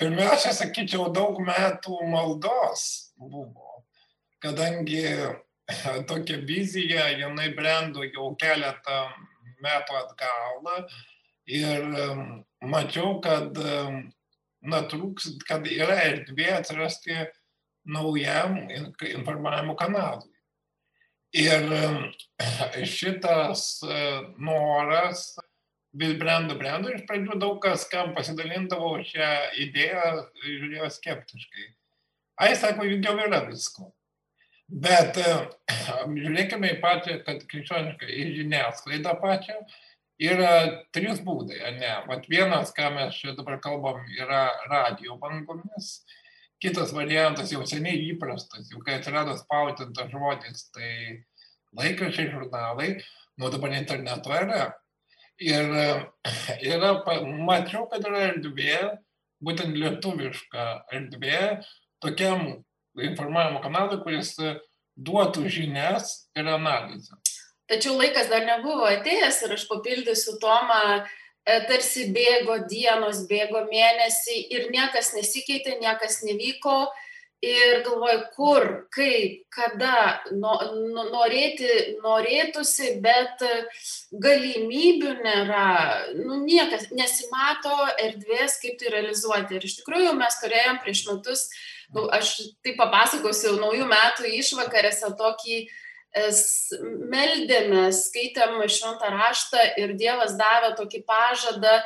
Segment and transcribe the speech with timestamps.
[0.00, 2.80] pirmiausia, sakyčiau, daug metų maldos
[3.20, 3.84] buvo,
[4.42, 5.04] kadangi
[6.06, 9.00] tokia vizija, jinai brendo jau keletą
[9.62, 10.86] metų atgal
[11.46, 11.84] ir
[12.62, 13.56] mačiau, kad
[14.60, 17.16] na, trūks, kad yra erdvė atsirasti
[17.88, 20.28] naujam informavimo kanalui.
[21.32, 21.68] Ir
[22.96, 24.00] šitas e,
[24.42, 25.30] noras
[25.94, 29.30] vis brendo, brendo iš pradžių daug kas, kam pasidalindavo šią
[29.64, 30.08] idėją,
[30.42, 31.68] žiūrėjo skeptiškai.
[32.40, 33.92] Ai, sako, jau yra visko.
[34.70, 35.18] Bet
[36.22, 39.56] žiūrėkime į pačią, kad krikščionišką į žiniasklaidą pačią,
[40.20, 41.92] yra trys būdai, ne?
[42.08, 46.02] Vat vienas, ką mes čia dabar kalbam, yra radio bangomis,
[46.60, 50.90] kitas variantas jau seniai įprastas, jau kai atsirado spausdintas žodis, tai
[51.76, 52.90] laikrašiai, žurnalai,
[53.40, 54.70] nu dabar interneto era.
[55.40, 55.72] Ir
[56.74, 56.96] yra,
[57.40, 58.80] mačiau, kad yra erdvė,
[59.40, 61.44] būtent lietuviška erdvė,
[62.04, 62.60] tokiam
[63.00, 64.34] informavimo kanalui, kuris
[65.00, 67.16] duotų žinias ir analizę.
[67.70, 74.40] Tačiau laikas dar nebuvo atėjęs ir aš papildysiu Tomą, e, tarsi bėgo dienos, bėgo mėnesiai
[74.56, 76.80] ir niekas nesikeitė, niekas nevyko.
[77.46, 80.58] Ir galvoju, kur, kaip, kada no,
[80.92, 81.70] no, norėti,
[82.02, 83.40] norėtųsi, bet
[84.26, 85.70] galimybių nėra,
[86.18, 89.56] nu, niekas nesimato erdvės, kaip tai realizuoti.
[89.56, 91.46] Ir iš tikrųjų mes turėjom prieš metus,
[91.94, 92.34] nu, aš
[92.66, 95.78] tai papasakosiu, naujų metų išvakarėse tokį uh,
[97.10, 101.78] meldėmės, skaitėm šventą raštą ir Dievas davė tokį pažadą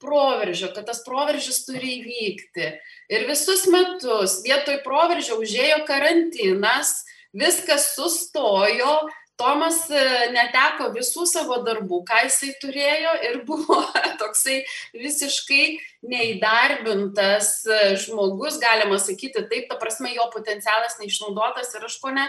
[0.00, 2.68] proveržio, kad tas proveržis turi įvykti.
[3.12, 7.00] Ir visus metus vietoj proveržio užėjo karantinas,
[7.36, 9.00] viskas sustojo,
[9.40, 10.00] Tomas e,
[10.34, 13.80] neteko visų savo darbų, ką jisai turėjo ir buvo
[14.20, 14.58] toksai
[14.92, 15.64] visiškai
[16.12, 22.28] neįdarbintas e, žmogus, galima sakyti, taip, ta prasme, jo potencialas neišnaudotas ir aš ko ne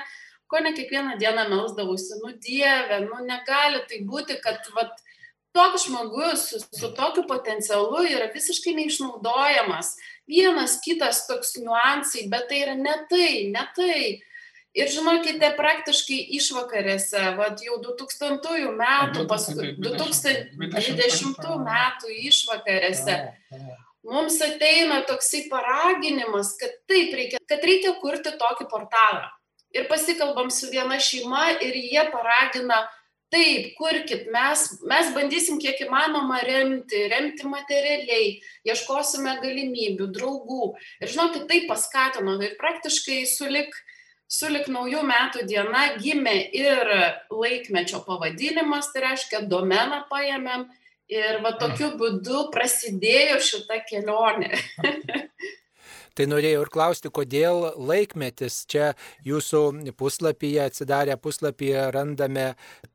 [0.52, 5.00] ko ne kiekvieną dieną melsdavausi, nu Dieve, nu negali tai būti, kad vat,
[5.56, 9.96] toks žmogus su, su tokiu potencialu yra visiškai neišnaudojamas.
[10.32, 14.04] Vienas kitas toks niuansai, bet tai yra ne tai, ne tai.
[14.72, 23.18] Ir žinokite, praktiškai išvakarėse, vad jau 2000 metų, paskui 2020 metų išvakarėse,
[24.08, 29.28] mums ateina toksai paraginimas, kad taip reikia, kad reikia kurti tokį portalą
[29.74, 32.82] ir pasikalbam su viena šeima ir jie paragina,
[33.32, 38.34] taip, kurkit, mes, mes bandysim kiek įmanoma remti, remti materialiai,
[38.68, 40.74] ieškosime galimybių, draugų.
[41.00, 43.72] Ir žinokit, tai paskatino ir praktiškai sulik,
[44.32, 46.92] sulik naujų metų diena gimė ir
[47.32, 50.68] laikmečio pavadinimas, tai reiškia, domeną paėmėm
[51.12, 54.52] ir va tokiu būdu prasidėjo šita kelionė.
[56.18, 58.92] Tai norėjau ir klausti, kodėl laikmetis čia
[59.24, 62.50] jūsų puslapyje, atsidarę puslapyje randame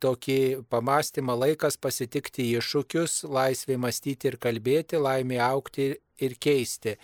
[0.04, 0.40] tokį
[0.72, 6.96] pamastymą laikas pasitikti iššūkius, laisvė mąstyti ir kalbėti, laimė aukti ir keisti.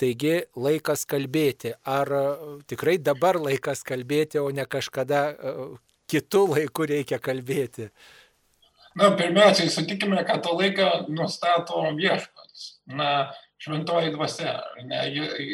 [0.00, 1.72] Taigi laikas kalbėti.
[1.86, 2.10] Ar
[2.68, 5.54] tikrai dabar laikas kalbėti, o ne kažkada e,
[6.10, 7.88] kitų laikų reikia kalbėti?
[8.98, 12.66] Na, pirmiausiai, sutikime, kad tą laiką nustato viešpats.
[12.90, 13.08] Na,
[13.64, 14.54] šventoji dvasia.
[14.84, 15.00] Ne,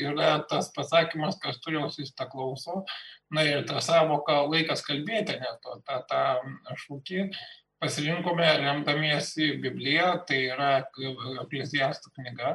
[0.02, 2.84] yra tas pasakymas, kas turi ausis, tą klauso.
[3.30, 7.28] Na ir tą savoką laikas kalbėti, net tą, tą, tą šūkį
[7.80, 10.72] pasirinkome remdamiesi Bibliją, tai yra
[11.46, 12.52] Eklesiastų knyga,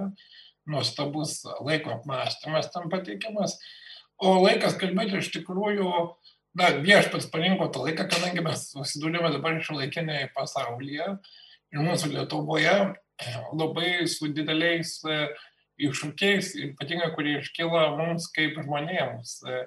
[0.69, 3.57] nuostabus laiko apmąstymas tam pateikiamas.
[4.21, 5.89] O laikas kalbėti iš tikrųjų,
[6.59, 11.09] na, viešpats parinko tą laiką, kadangi mes susidūrėme dabar šio laikinėje pasaulyje
[11.73, 12.77] ir mūsų Lietuvoje
[13.53, 15.19] labai su dideliais e,
[15.85, 19.63] iššūkiais, ypatingai kurie iškyla mums kaip žmonėms, e,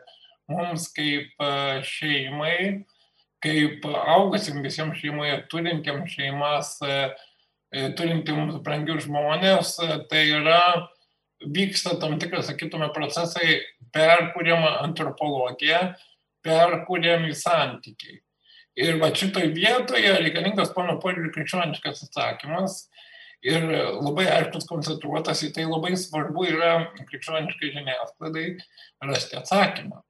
[0.53, 1.51] mums kaip e,
[1.85, 2.85] šeimai,
[3.45, 6.79] kaip augusim visiems šeimoje, turintiem šeimas,
[7.71, 9.77] turintiems brangius žmonės,
[10.11, 10.89] tai yra
[11.47, 13.61] vyksta tam tikras, sakytume, procesai
[13.95, 15.93] perkūrėma antropologija,
[16.43, 18.19] perkūrėmi santykiai.
[18.79, 22.81] Ir va šitoj vietoje reikalingas mano požiūrį krikščioniškas atsakymas
[23.47, 23.65] ir
[24.03, 28.49] labai aiškus koncentruotas į tai labai svarbu yra krikščioniškai žiniasklaidai
[29.07, 30.03] rasti atsakymą.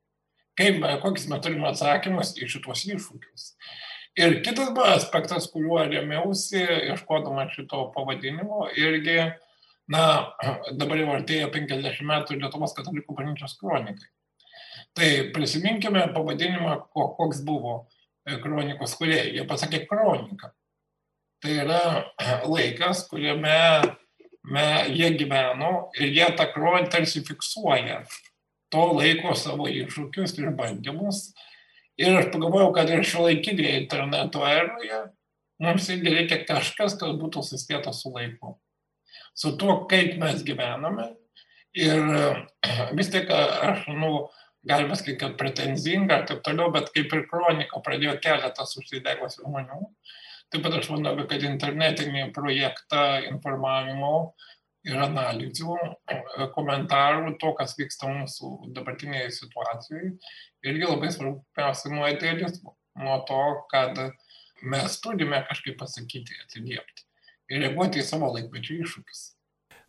[0.59, 3.53] Kaip, kokius mes turime atsakymus į šitos iššūkius.
[4.19, 6.59] Ir kitas aspektas, kuriuo remiausi,
[6.91, 9.21] ieškodama šito pavadinimo, irgi,
[9.93, 10.03] na,
[10.75, 14.11] dabar jau artėja 50 metų Lietuvos katalikų bažnyčios kronikai.
[14.99, 17.77] Tai prisiminkime pavadinimą, koks buvo
[18.27, 19.37] e, kronikos kuriejai.
[19.37, 20.51] Jie pasakė kroniką.
[21.43, 21.83] Tai yra
[22.49, 23.59] laikas, kuriame
[24.49, 28.01] me, jie gyveno ir jie tą kroniką tarsi fiksuoja
[28.73, 31.29] to laiko savo iššūkius ir bandymus
[31.99, 35.01] Ir aš pagalvojau, kad ir šiuolaikinėje interneto eroje
[35.59, 38.55] mums irgi reikia kažkas, kas būtų susijęta su laiku.
[39.35, 41.09] Su tuo, kaip mes gyvename.
[41.75, 42.05] Ir
[42.95, 44.29] vis tik aš, nu,
[44.67, 49.83] galima sakyti, kad pretenzinga ir taip toliau, bet kaip ir kronika pradėjo keletas užsidegusių žmonių.
[50.49, 54.13] Taip pat aš manau, kad internetinį projektą informavimo
[54.89, 55.75] ir analizių,
[56.55, 60.15] komentarų to, kas vyksta mūsų dabartinėje situacijoje,
[60.65, 63.43] irgi labai svarbu nuo idealizmo, nuo to,
[63.75, 64.01] kad
[64.63, 67.05] mes turime kažkaip pasakyti, atsiliepti
[67.53, 69.27] ir reaguoti į savo laikmečio iššūkius.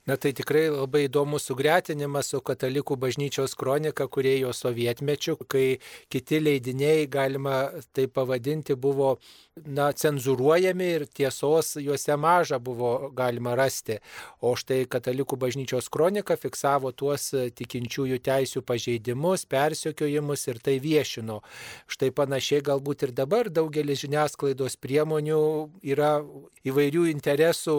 [0.07, 5.77] Na tai tikrai labai įdomus sugretinimas su katalikų bažnyčios kronika, kurie jo sovietmečiu, kai
[6.09, 7.59] kiti leidiniai, galima
[7.93, 9.17] tai pavadinti, buvo
[9.65, 13.99] na, cenzuruojami ir tiesos juose maža buvo galima rasti.
[14.41, 21.41] O štai Katalikų bažnyčios kronika fiksavo tuos tikinčiųjų teisių pažeidimus, persiekiojimus ir tai viešino.
[21.87, 25.41] Štai panašiai galbūt ir dabar daugelis žiniasklaidos priemonių
[25.83, 26.19] yra
[26.67, 27.77] įvairių interesų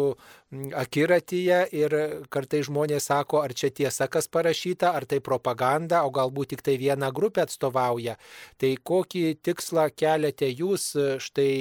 [0.50, 1.94] akiratyje ir
[2.32, 6.74] kartai žmonės sako, ar čia tiesa, kas parašyta, ar tai propaganda, o galbūt tik tai
[6.80, 8.16] viena grupė atstovauja.
[8.58, 10.90] Tai kokį tikslą keliate jūs
[11.22, 11.52] štai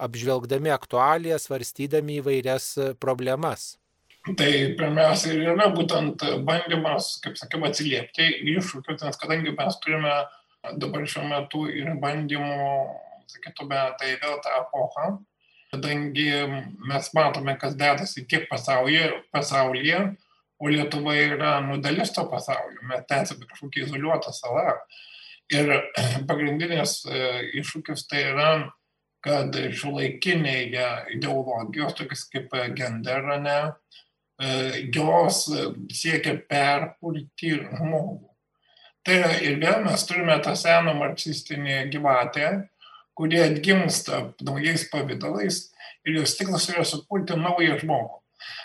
[0.00, 2.72] apžvelgdami aktualiją, svarstydami įvairias
[3.02, 3.74] problemas?
[4.24, 10.16] Tai pirmiausia ir yra būtent bandymas, kaip sakiau, atsiliepti iššūkius, nes kadangi mes turime
[10.76, 12.58] dabar šiuo metu ir bandymų,
[13.30, 15.06] sakytume, tai vėl tą epochą,
[15.72, 16.28] kadangi
[16.90, 20.02] mes matome, kas dedasi tiek pasaulyje, pasaulyje
[20.60, 24.76] o Lietuva yra nu, dalis to pasaulio, mes esame kažkokia izoliuota sala.
[25.50, 25.72] Ir
[26.28, 27.22] pagrindinis e,
[27.62, 28.50] iššūkis tai yra
[29.24, 33.58] kad šiuolaikinėje ideologijos, tokias kaip genderane,
[34.94, 35.42] jos
[35.92, 38.30] siekia perkurti žmogų.
[39.04, 42.48] Tai ir vėl mes turime tą seną marksistinį gyvatę,
[43.16, 45.66] kurie atgimsta naujais pavydalais
[46.08, 48.16] ir jos tiklas yra sukurti naują žmogų.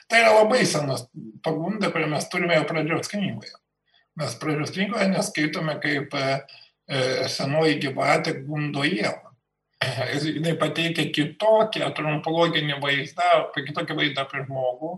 [0.08, 1.08] Tai yra labai senas
[1.44, 3.56] pagunda, kurią mes turime jau pradžios knygoje.
[4.16, 6.16] Mes pradžios knygoje neskaitome, kaip
[7.32, 9.25] senoji gyvatė gundo Jėvą
[10.30, 14.92] jinai pateikia kitokį antropologinį vaizdą, kitokį vaizdą apie žmogų,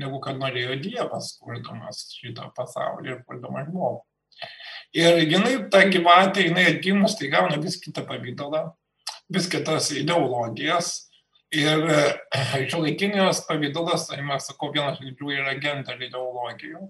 [0.00, 4.02] negu kad norėjo Dievas, kurdamas šitą pasaulį ir kurdamas žmogų.
[4.96, 8.66] Ir jinai, ta gyvatė, jinai atgimus, tai gauna vis kitą pavydalą,
[9.32, 10.92] vis kitas ideologijas.
[11.52, 11.84] Ir
[12.68, 16.86] šio laikinės pavydalas, tai mes sakau, vienas iš jų yra gender ideologijų,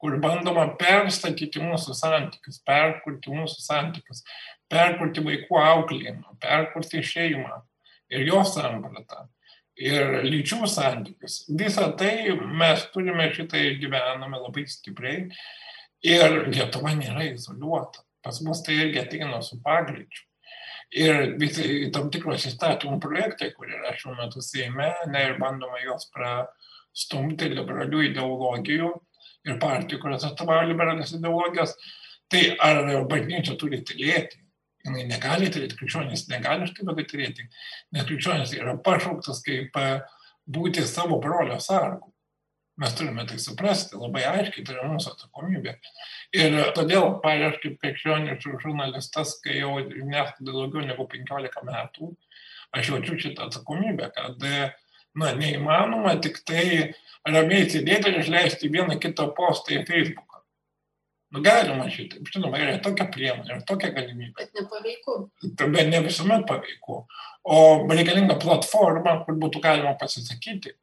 [0.00, 4.24] kur bandoma perstatyti mūsų santykius, perkurti mūsų santykius
[4.72, 7.60] perkurti vaikų auklėjimą, perkurti šeimą
[8.12, 9.26] ir jos sampratą
[9.76, 11.44] ir lyčių santykius.
[11.50, 15.26] Visą tai mes turime šitą išgyvename labai stipriai
[16.04, 18.04] ir Lietuva nėra izoliuota.
[18.24, 20.24] Pas mus tai irgi ateina su pagreičiu.
[20.94, 26.06] Ir visi tam tikros įstatymų projektai, kurie yra šiuo metu Seime, ne, ir bandoma juos
[26.14, 28.92] prastumti liberalių ideologijų
[29.48, 31.74] ir partijų, kurios atstovauja liberalias ideologijas,
[32.30, 34.43] tai ar bažnyčia turi tylėti?
[34.84, 37.46] Jinai negali turėti, krikščionis negali štai bet turėti,
[37.94, 39.86] nes krikščionis yra pašauktas kaip e,
[40.44, 42.10] būti savo brolio sargu.
[42.82, 45.76] Mes turime tai suprasti labai aiškiai, tai yra mūsų atsakomybė.
[46.34, 52.10] Ir todėl, pavyzdžiui, kaip krikščionis žurnalistas, kai jau žiniasklaida daugiau negu 15 metų,
[52.74, 56.66] aš jaučiu šitą atsakomybę, kad na, neįmanoma tik tai
[57.22, 60.33] ramiai sėdėti ir išleisti vieną kitą postą į Facebook.
[61.34, 64.36] Nu, galima šitaip, žinoma, yra tokia priemonė, yra tokia galimybė.
[64.38, 65.14] Bet nepaveiku.
[65.58, 67.00] Bet ne visuomet paveiku.
[67.42, 67.56] O
[67.90, 70.76] reikalinga platforma, kur būtų galima pasisakyti,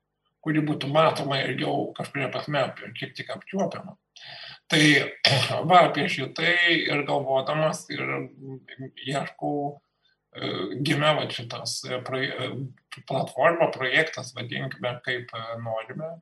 [0.44, 2.66] kuri būtų matoma ir jau kažkuria prasme
[3.00, 3.96] šiek tiek apčiuopiama.
[4.72, 4.84] Tai
[5.72, 8.04] va apie šitai ir galvodamas ir
[9.08, 9.56] ieškau,
[10.84, 12.52] gimė va šitas proje,
[13.08, 15.32] platforma, projektas, vadinkime kaip
[15.64, 16.14] norime,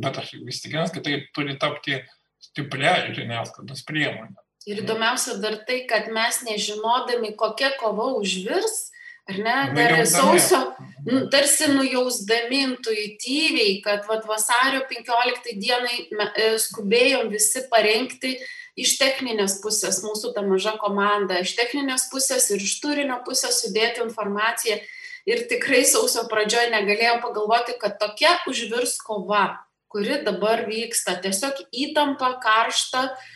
[0.00, 2.00] bet aš vis tikiuosi, kad tai turi tapti
[2.44, 4.36] stipria žiniasklaidos priemonė.
[4.64, 8.88] Ir įdomiausia dar tai, kad mes nežinodami, kokia kova užvirs,
[9.28, 10.60] ar ne, dar sausio,
[11.04, 18.38] nu, tarsi nujausdami intuityviai, kad vat, vasario 15 dienai e, skubėjom visi parengti
[18.80, 24.04] iš techninės pusės mūsų ta maža komanda, iš techninės pusės ir iš turinio pusės sudėti
[24.04, 24.80] informaciją.
[25.24, 29.63] Ir tikrai sausio pradžioje negalėjom pagalvoti, kad tokia užvirs kova,
[29.94, 33.32] kuri dabar vyksta, tiesiog įtampa, karšta, uh,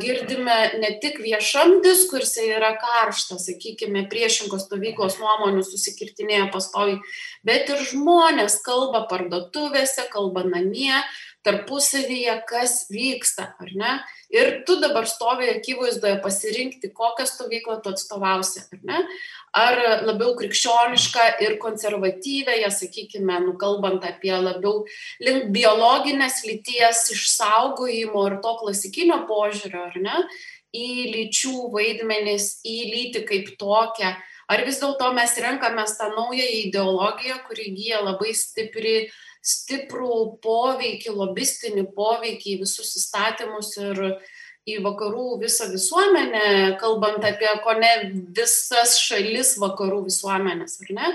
[0.00, 7.00] girdime ne tik viešam diskurse yra karšta, sakykime, priešingos stovyklos nuomonių susikirtinėja pastoviai,
[7.46, 10.92] bet ir žmonės kalba parduotuvėse, kalba namie,
[11.46, 13.92] tarpusavyje, kas vyksta, ar ne?
[14.32, 19.04] Ir tu dabar stovi akivaizdoje pasirinkti, kokią stovyklą tu atstovausi, ar ne?
[19.52, 24.86] ar labiau krikščionišką ir konservatyvę, ją sakykime, nukalbant apie labiau
[25.20, 30.22] link biologinės lyties išsaugojimo ir to klasikinio požiūrio, ar ne,
[30.72, 34.14] į lyčių vaidmenis, į lytį kaip tokią.
[34.52, 38.96] Ar vis dėlto mes renkamės tą naują ideologiją, kuri gyja labai stipri,
[39.42, 44.02] stiprų poveikį, lobistinį poveikį į visus įstatymus ir
[44.68, 47.92] į vakarų visą visuomenę, kalbant apie ko ne
[48.36, 51.14] visas šalis vakarų visuomenės, ar ne?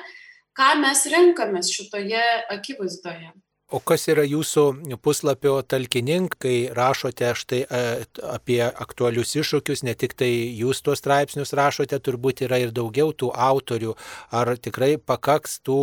[0.57, 3.31] Ką mes renkamės šitoje akivaizdoje?
[3.67, 4.61] O kas yra jūsų
[5.03, 7.79] puslapio talkininkai, rašote štai e,
[8.23, 13.33] apie aktualius iššūkius, ne tik tai jūs tuos straipsnius rašote, turbūt yra ir daugiau tų
[13.35, 13.97] autorių.
[14.31, 15.79] Ar tikrai pakaks tų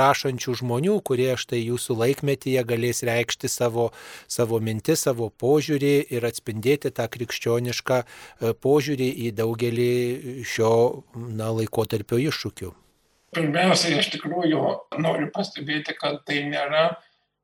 [0.00, 3.90] rašančių žmonių, kurie štai jūsų laikmetyje galės reikšti savo,
[4.24, 9.92] savo mintis, savo požiūrį ir atspindėti tą krikščionišką e, požiūrį į daugelį
[10.48, 10.72] šio
[11.12, 12.72] na, laikotarpio iššūkių?
[13.36, 14.62] Pirmiausia, iš tikrųjų
[15.04, 16.86] noriu pastebėti, kad tai nėra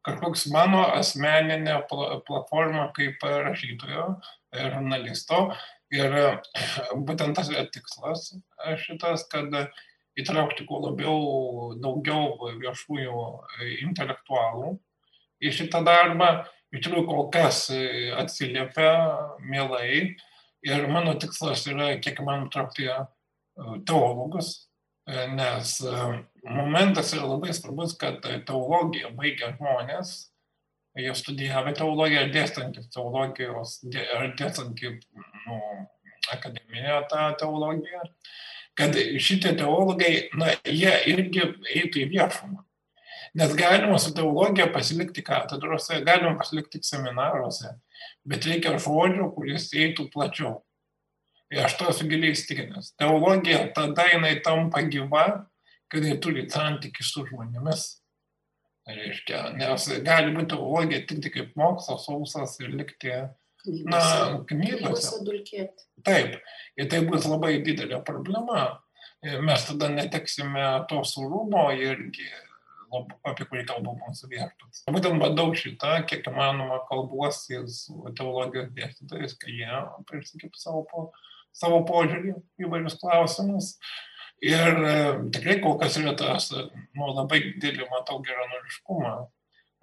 [0.04, 4.08] kažkoks mano asmeninė platforma kaip rašytojo,
[4.54, 5.46] žurnalisto.
[5.94, 6.14] Ir
[7.06, 8.32] būtent tas tikslas
[8.84, 9.52] šitas, kad
[10.18, 13.24] įtraukti kuo labiau daugiau viešųjų
[13.86, 14.76] intelektualų
[15.44, 16.44] į šitą darbą.
[16.74, 17.66] Iš tikrųjų, kol kas
[18.18, 18.92] atsiliepia
[19.46, 20.14] mielai.
[20.64, 22.88] Ir mano tikslas yra, kiek man traukti
[23.86, 24.64] teologus,
[25.06, 25.74] nes
[26.44, 30.14] momentas yra labai svarbus, kad teologiją baigia žmonės,
[30.96, 33.80] jie studijavę teologiją, dėstantis teologijos,
[34.16, 34.92] ar dėstantį
[35.46, 35.58] nu,
[36.32, 38.04] akademinę tą teologiją,
[38.78, 41.42] kad šitie teologai, na, jie irgi
[41.74, 42.62] eitų į viešumą.
[43.34, 47.72] Nes galima su teologija pasilikti katedrose, galima pasilikti seminaruose,
[48.24, 50.60] bet reikia žodžio, kuris eitų plačiau.
[51.62, 52.94] Aš to esu giliai įstikinęs.
[53.00, 55.26] Teologija tada jinai tampa gyva,
[55.92, 57.84] kad jie turi santykių su žmonėmis.
[58.84, 63.14] Reiškia, nes gali būti teologija tik kaip mokslas, sausas ir likti,
[63.88, 64.00] na,
[64.50, 65.22] knygose.
[66.04, 66.40] Taip,
[66.76, 68.66] ir tai bus labai didelė problema.
[69.24, 72.26] Mes tada neteksime to surumo irgi,
[73.24, 74.84] apie kurį kalba mūsų viešpats.
[74.92, 79.80] Būtent bandau šitą, kiek įmanoma, kalbuosi su teologijos dėstytojais, kai jie
[80.10, 81.06] prisikip savo, po,
[81.54, 83.74] savo požiūrį į vairius klausimus.
[84.44, 84.96] Ir e,
[85.32, 86.66] tikrai kol kas yra tas, e,
[86.98, 89.14] nu, labai didelį, matau, geranoriškumą.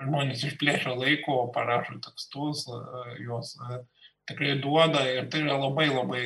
[0.02, 2.82] Žmonės išplėšia laiko, parašo tekstus, e,
[3.26, 3.56] juos
[4.30, 6.26] tikrai duoda ir tai yra labai labai,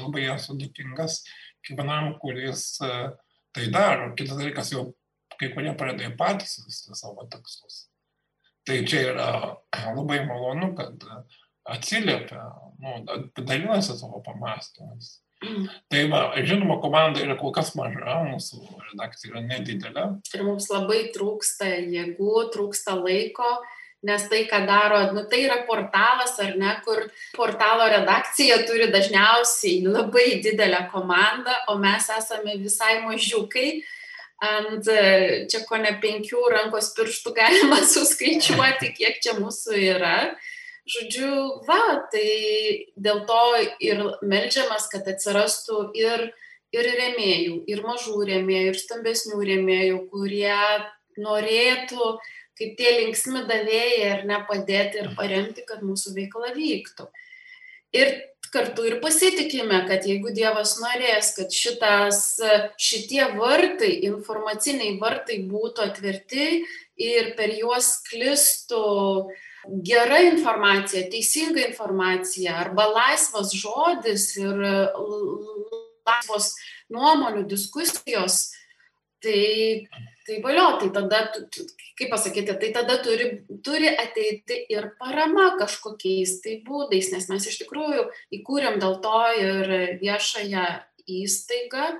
[0.00, 1.22] labai esu dėkingas
[1.66, 4.12] kiekvienam, kuris tai daro.
[4.16, 4.86] Kitas dalykas, jau
[5.40, 6.56] kai kurie pradėjo patys
[6.94, 7.86] savo tekstus.
[8.64, 9.30] Tai čia yra
[9.92, 11.02] labai malonu, kad
[11.64, 12.46] atsiliepia,
[12.80, 12.96] nu,
[13.40, 15.18] dalinasi savo pamastymais.
[15.92, 20.04] Tai va, žinoma, komanda yra kol kas maža, mūsų redakcija yra nedidelė.
[20.32, 23.50] Ir mums labai trūksta jėgų, trūksta laiko,
[24.04, 27.02] nes tai, ką daro, nu, tai yra portalas, ar ne, kur
[27.36, 33.68] portalo redakcija turi dažniausiai labai didelę komandą, o mes esame visai mažiukai.
[34.44, 34.88] Ant
[35.48, 40.16] čia ko ne penkių rankos pirštų galima suskaičiuoti, kiek čia mūsų yra.
[40.84, 43.42] Žodžiu, va, tai dėl to
[43.80, 46.26] ir melžiamas, kad atsirastų ir,
[46.76, 50.58] ir remėjų, ir mažų remėjų, ir stambesnių remėjų, kurie
[51.24, 52.08] norėtų,
[52.60, 57.08] kaip tie linksmi davėjai, ar ne padėti ir paremti, kad mūsų veikla vyktų.
[57.96, 58.12] Ir
[58.52, 62.20] kartu ir pasitikime, kad jeigu Dievas norės, kad šitas,
[62.76, 66.60] šitie vartai, informaciniai vartai būtų atverti
[67.00, 69.42] ir per juos sklistų uh,
[69.86, 74.60] gera informacija, teisinga informacija arba laisvas žodis ir
[76.04, 76.52] laisvos
[76.92, 78.50] nuomonių diskusijos,
[79.24, 79.88] tai
[80.24, 81.18] tai valio tai tada
[81.98, 87.60] kaip pasakyti tai tada turi turi ateiti ir parama kažkokiais tai būdais nes mes iš
[87.62, 88.06] tikrųjų
[88.38, 90.64] įkūrėm dėl to ir viešąją
[91.20, 91.90] įstaigą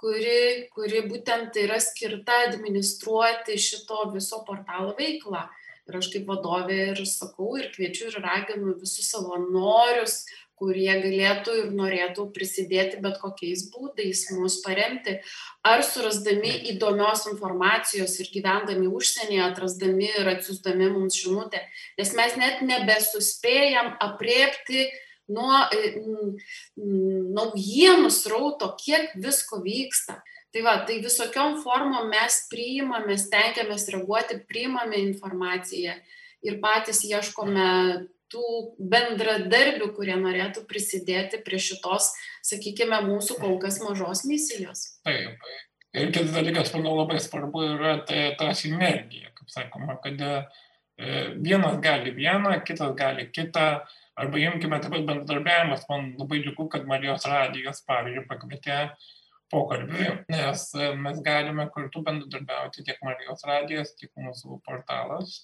[0.00, 5.46] kuri kuri būtent yra skirta administruoti šito viso portalo veiklą
[5.90, 10.22] ir aš kaip vadovė ir sakau ir kviečiu ir raginu visus savanorius
[10.60, 15.16] kurie galėtų ir norėtų prisidėti bet kokiais būdais mus paremti.
[15.64, 21.62] Ar surasdami įdomios informacijos ir gyvendami užsienyje atrasdami ir atsiųsdami mums žinutę.
[21.98, 24.90] Nes mes net nebesuspėjam aprėpti
[25.32, 25.94] nuo e,
[26.76, 30.20] naujienų srauto kiek visko vyksta
[30.54, 35.94] tai va tai visokiom formom mes priimame stengiamės reaguoti priimame informaciją
[36.46, 37.68] ir patys ieškome
[38.30, 38.44] tų
[38.92, 42.12] bendradarbių kurie norėtų prisidėti prie šitos
[42.46, 44.86] sakykime mūsų kol kas mažos misijos.
[45.06, 45.42] Taip.
[45.90, 50.36] Ir kitas dalykas manau labai svarbu yra tai ta sinergija kaip sakoma kad e,
[51.42, 53.80] vienas gali vieną kitas gali kitą.
[54.20, 58.78] Arba imkime taip pat bendradarbiavimas man labai džiugu kad marijos radijas pavyzdžiui pakvietė
[59.52, 60.66] pokalbiui nes
[61.04, 65.40] mes galime kartu bendradarbiauti tiek marijos radijas tiek mūsų portalas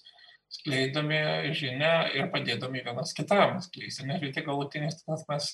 [0.53, 1.19] skleisdami
[1.57, 4.07] žinią ir padėdami vienas kitam skleisti.
[4.07, 5.51] Nes tiek galutinis tikslas mes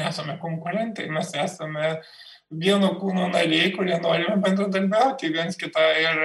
[0.00, 1.94] nesame konkurentai, mes esame
[2.50, 6.22] vieno kūno nariai, kurie norime bendradarbiauti viens kitą ir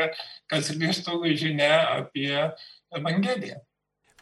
[0.52, 2.32] kad skleistų žinia apie
[2.96, 3.60] Evangeliją.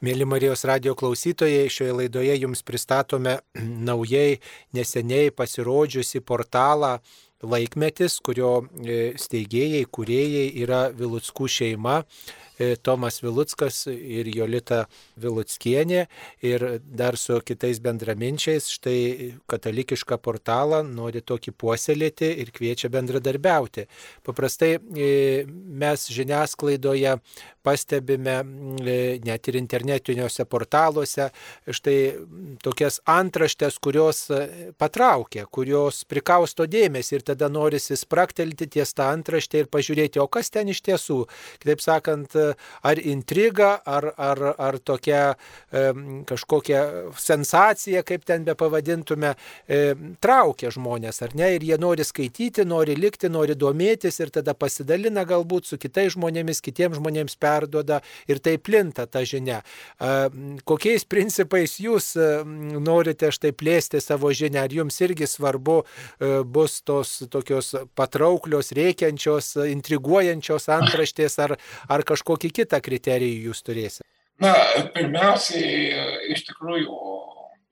[0.03, 3.37] Mėly Marijos radio klausytojai, šioje laidoje jums pristatome
[3.89, 4.41] naujai
[4.75, 6.97] neseniai pasirodžiusi portalą
[7.43, 12.01] Laikmetis, kurio e, steigėjai, kuriejai yra Vilutskų šeima.
[12.57, 14.83] E, Tomas Vilutskas ir Jolita
[15.17, 16.05] Vilutskienė
[16.45, 18.99] ir dar su kitais bendraminčiais štai
[19.49, 23.87] katalikišką portalą nori tokį puoselėti ir kviečia bendradarbiauti.
[24.25, 25.09] Paprastai e,
[25.49, 27.17] mes žiniasklaidoje
[27.63, 28.37] pastebime
[28.83, 31.29] e, net ir internetiniuose portaluose
[31.65, 31.97] štai
[32.63, 34.27] tokias antraštės, kurios
[34.77, 40.51] patraukia, kurios prikausto dėmesį ir tada norisi spraktelti ties tą antraštę ir pažiūrėti, o kas
[40.53, 41.23] ten iš tiesų.
[41.63, 42.35] Kitaip sakant,
[42.83, 45.23] ar intriga, ar, ar, ar tokia
[46.29, 46.81] kažkokia
[47.19, 49.33] sensacija, kaip ten be pavadintume,
[50.23, 55.25] traukia žmonės, ar ne, ir jie nori skaityti, nori likti, nori domėtis ir tada pasidalina
[55.27, 59.61] galbūt su kitais žmonėmis, kitiems žmonėms perdoda ir tai plinta ta žinia.
[60.67, 62.13] Kokiais principais jūs
[62.83, 65.85] norite štai plėsti savo žinią, ar jums irgi svarbu e,
[66.43, 71.55] bus tos tokios patrauklios, reikiančios, intriguojančios antraštės ar,
[71.91, 74.07] ar kažkokios kokį kitą kriterijų jūs turėsite?
[74.41, 74.51] Na,
[74.95, 76.97] pirmiausiai, iš tikrųjų,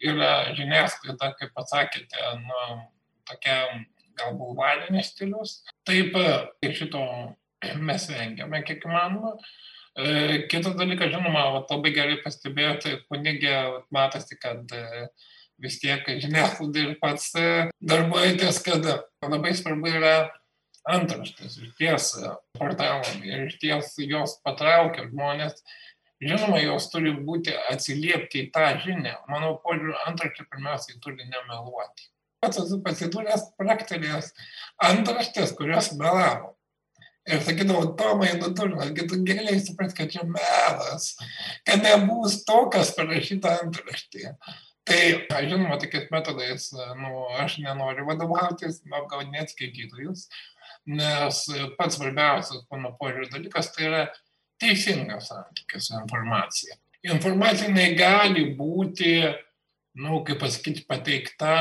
[0.05, 2.61] yra žiniasklaida, kaip pasakėte, nu,
[3.29, 3.57] tokia
[4.19, 5.59] galbūt valinis stilius.
[5.87, 6.15] Taip,
[6.77, 7.03] šito
[7.81, 9.35] mes vengiame kiek įmanoma.
[9.91, 13.55] E, kitas dalykas, žinoma, labai gerai pastebėjote, kunigė
[13.93, 15.07] matosi, kad e,
[15.61, 17.49] vis tiek žiniasklaida ir pats e,
[17.91, 18.87] darbuojatės, kad
[19.27, 20.15] labai svarbu yra
[20.89, 22.11] antraštės išties
[22.57, 25.61] portalam ir išties jos patraukia žmonės.
[26.21, 29.15] Žinoma, jos turi būti atsiliepti į tą žinią.
[29.29, 32.11] Mano požiūriu, antraštė pirmiausiai turi nemeluoti.
[32.41, 34.29] Pats esu pasidūręs praktinės
[34.85, 36.55] antraštės, kurios melavo.
[37.29, 38.65] Ir sakydavau, Tomai, nu tu,
[39.09, 41.11] tu giliai supras, kad čia melas,
[41.69, 44.33] kad nebus to, kas parašyta antraštėje.
[44.89, 45.01] Tai,
[45.45, 50.25] žinoma, tokiais metodais, nu, aš nenoriu vadovautis, apgaudinėti skaitytojus,
[50.89, 51.45] nes
[51.77, 54.03] pats svarbiausias mano požiūrio dalykas tai yra
[54.61, 56.77] teisingas santykis su informacija.
[57.09, 59.33] Informacija negali būti, na,
[60.05, 61.53] nu, kaip pasakyti, pateikta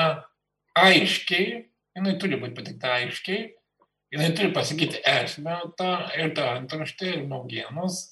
[0.76, 1.64] aiškiai,
[1.96, 3.46] jinai turi būti pateikta aiškiai,
[4.14, 8.02] jinai turi pasakyti esmę tą ir tą antraštę ir naujienos.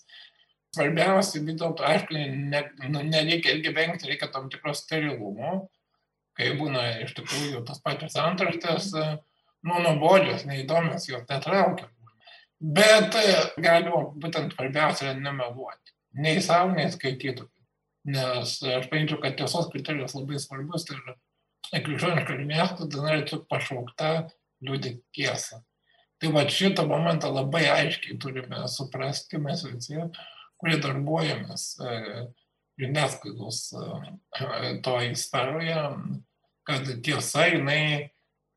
[0.77, 2.17] Svarbiausia, vis dėlto, aišku,
[2.53, 2.61] ne,
[2.93, 5.63] nu, nereikia irgi vengti, reikia tam tikros sterilumo,
[6.37, 9.17] kai būna iš tikrųjų tas pačias antraštės, uh,
[9.67, 11.89] nu, nuobodžios, neįdomios, jos netraukia.
[12.59, 13.29] Bet e,
[13.63, 15.95] galima būtent svarbiausia nemeluoti.
[16.19, 17.53] Nei savo, nei skaitytojui.
[18.09, 21.01] Nes aš paimčiau, kad tiesos kriterijus labai svarbus ir
[21.69, 24.13] krikščioniška žiniasklaida yra tik pašaukta
[24.65, 25.61] liūdėti tiesą.
[26.19, 30.01] Tai va šitą momentą labai aiškiai turime suprasti mes visi,
[30.59, 31.99] kurie darbuojamės e,
[32.83, 35.85] žiniasklaidos e, toje sferoje,
[36.67, 37.83] kad tiesa jinai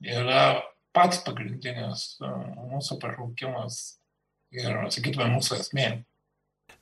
[0.02, 0.46] yra
[0.96, 2.32] pats pagrindinis e,
[2.72, 3.82] mūsų pašaukimas
[4.56, 5.90] ir, sakytume, mūsų esmė.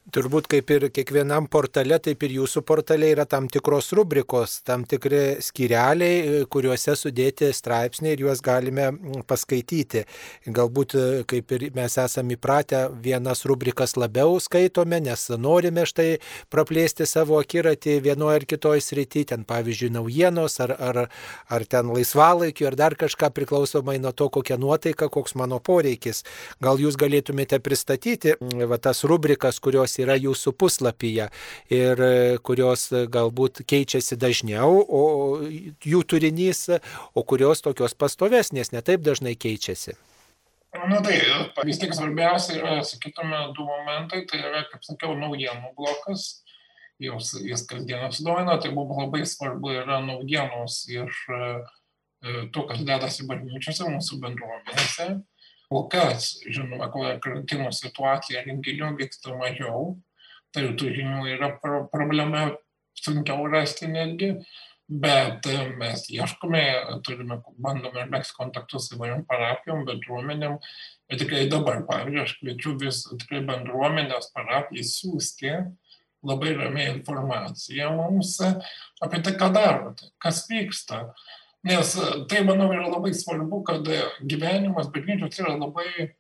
[0.10, 5.38] Turbūt kaip ir kiekvienam portale, taip ir jūsų portale yra tam tikros rubrikos, tam tikri
[5.46, 10.02] skireliai, kuriuose sudėti straipsniai ir juos galime mm, paskaityti.
[10.56, 10.96] Galbūt
[11.30, 16.08] kaip ir mes esame įpratę, vienas rubrikas labiau skaitome, nes norime štai
[16.50, 21.02] praplėsti savo akiratį vienoje ar kitoje srityje, ten pavyzdžiui naujienos ar, ar,
[21.54, 26.26] ar ten laisvalaikiu ar dar kažką priklausomai nuo to, kokia nuotaika, koks mano poreikis.
[26.66, 31.30] Gal jūs galėtumėte pristatyti mm, va, tas rubrikas, kurios yra jūsų puslapyje
[31.74, 32.12] ir e,
[32.44, 35.04] kurios e, galbūt keičiasi dažniau, o
[35.86, 36.68] jų turinys,
[37.14, 39.98] o kurios tokios pastovesnės, netaip dažnai keičiasi.
[40.70, 41.18] Na tai,
[41.66, 46.44] vis tik svarbiausia yra, sakytume, du momentai, tai yra, kaip sakiau, naujienų blokas,
[47.02, 51.42] jos, jis kasdien apsiduoina, tai buvo labai svarbu yra naujienos iš e,
[52.54, 55.10] to, kas dedasi bažnyčiose, mūsų bendruomenėse.
[55.70, 60.00] Kol kas, žinoma, kol karantino situacija renginių vyksta mažiau,
[60.54, 61.52] tai tų žinių yra
[61.94, 62.48] problema
[62.98, 64.32] sunkiau rasti netgi,
[64.90, 66.64] bet e, mes ieškome,
[67.06, 70.58] turime, bandome megzti kontaktus įvairiom parapijom, bendruomenėm.
[71.10, 75.54] Ir tikrai dabar, pavyzdžiui, aš kviečiu vis tikrai bendruomenės parapijai siūsti
[76.26, 81.06] labai ramiai informaciją mums apie tai, ką darote, kas vyksta.
[81.68, 81.92] Nes
[82.32, 83.88] tai, manau, yra labai svarbu, kad
[84.24, 86.14] gyvenimas bažnyčios yra labai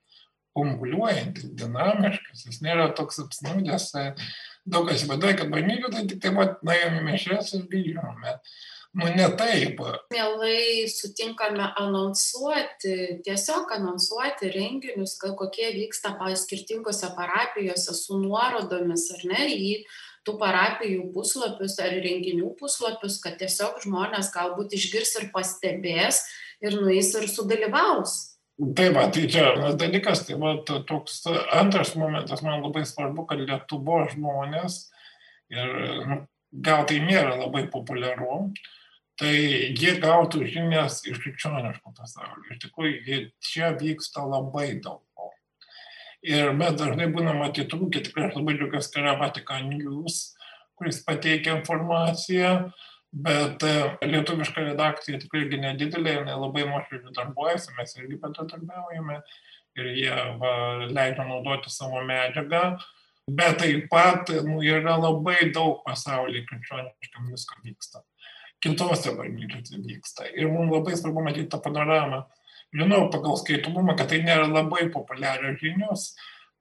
[0.57, 3.93] kunguliuojantis, dinamiškas, jis nėra toks apsnūdęs.
[4.69, 8.35] Daug kas įsivaizduoja, kad bažnyčių tai tik tai vat, nuėjome mišės ir grįžome.
[8.99, 9.79] Nu, ne taip.
[10.09, 19.69] Mielai sutinkame anonsuoti, tiesiog anonsuoti renginius, kokie vyksta skirtingose parapijose su nuorodomis ar ne į
[20.29, 26.21] tų parapijų puslapius ar renginių puslapius, kad tiesiog žmonės galbūt išgirs ir pastebės
[26.61, 28.19] ir nueis ir sudalyvaus.
[28.59, 31.21] Tai va, tai čia vienas dalykas, tai va, toks
[31.55, 34.81] antras momentas, man labai svarbu, kad Lietuvo žmonės,
[35.53, 35.77] ir
[36.09, 36.17] nu,
[36.51, 38.49] gal tai nėra labai populiaru,
[39.19, 39.31] tai
[39.79, 42.43] jie gautų žinias iš krikščioniško pasaulio.
[42.51, 45.05] Iš tikrųjų, čia vyksta labai daug.
[46.27, 50.17] Ir mes dažnai būname atitrūkę, tikrai aš labai džiaugiuosi, kad yra Vatikan News,
[50.79, 52.49] kuris pateikia informaciją,
[53.25, 59.21] bet e, lietuviška redakcija tikrai nedidelė, jinai labai nuoširdžiai darbuojasi, mes irgi bendradarbiaujame
[59.79, 60.53] ir jie va,
[60.91, 62.63] leidžia naudoti savo medžiagą,
[63.29, 68.03] bet taip pat nu, yra labai daug pasaulyje krikščioniškam visko vyksta.
[68.59, 70.27] Kitose bažnyčiose vyksta.
[70.35, 72.25] Ir mums labai svarbu matyti tą panoramą.
[72.75, 76.11] Žinau pagal skaitomumą, kad tai nėra labai populiarios žinios,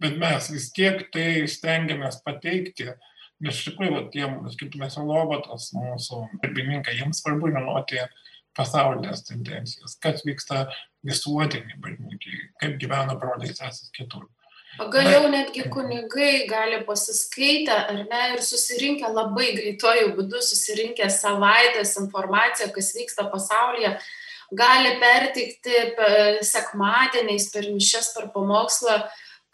[0.01, 2.95] bet mes vis tiek tai stengiamės pateikti
[3.39, 8.03] Nes iš tikrųjų, va, tiem, sakytume, Silovatos mūsų darbininkai, jiems svarbu žinoti
[8.59, 10.65] pasaulinės tendencijas, kas vyksta
[11.07, 14.27] visuotiniai bažnyčiai, kaip gyvena broliai sesės kitur.
[14.79, 22.73] Pagaliau netgi kunigai gali pasiskaitę ar ne ir susirinkę labai greitojų būdų, susirinkę savaitės informaciją,
[22.75, 23.95] kas vyksta pasaulyje,
[24.55, 25.95] gali pertikti
[26.47, 29.03] sekmadieniais per mišes, per pamokslą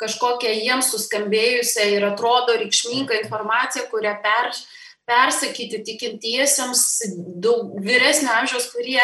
[0.01, 4.51] kažkokią jiems suskambėjusią ir atrodo reikšmingą informaciją, kurią per,
[5.07, 6.83] persakyti tikintiesiems
[7.45, 9.03] daug vyresnio amžiaus, kurie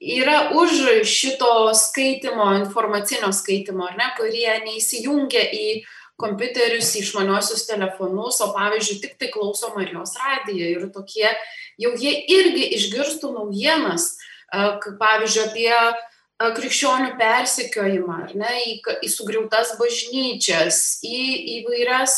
[0.00, 5.68] yra už šito skaitimo, informacinio skaitimo, ar ne, kurie neįsijungia į
[6.20, 11.26] kompiuterius, į išmaniosius telefonus, o pavyzdžiui, tik tai klauso Marijos radiją ir tokie,
[11.80, 14.14] jau jie irgi išgirstų naujienas,
[15.00, 15.70] pavyzdžiui, apie
[16.34, 18.72] krikščionių persekiojimą, ne, į,
[19.06, 21.20] į sugriautas bažnyčias, į
[21.60, 22.16] įvairias,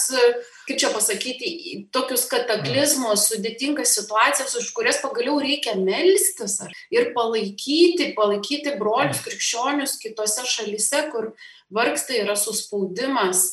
[0.67, 1.51] kaip čia pasakyti,
[1.95, 9.99] tokius kataklizmus, sudėtingas situacijas, už kurias pagaliau reikia melstis ar, ir palaikyti, palaikyti brolius krikščionius
[10.01, 11.35] kitose šalise, kur
[11.69, 13.51] vargsta yra suspaudimas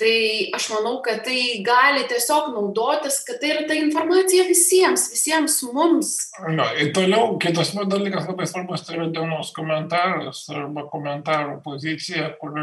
[0.00, 5.58] tai aš manau kad tai gali tiesiog naudotis kad tai yra ta informacija visiems visiems
[5.72, 6.12] mums.
[6.52, 12.60] Na ir toliau kitas dalykas labai svarbus tai yra dienos komentaras arba komentarų pozicija kur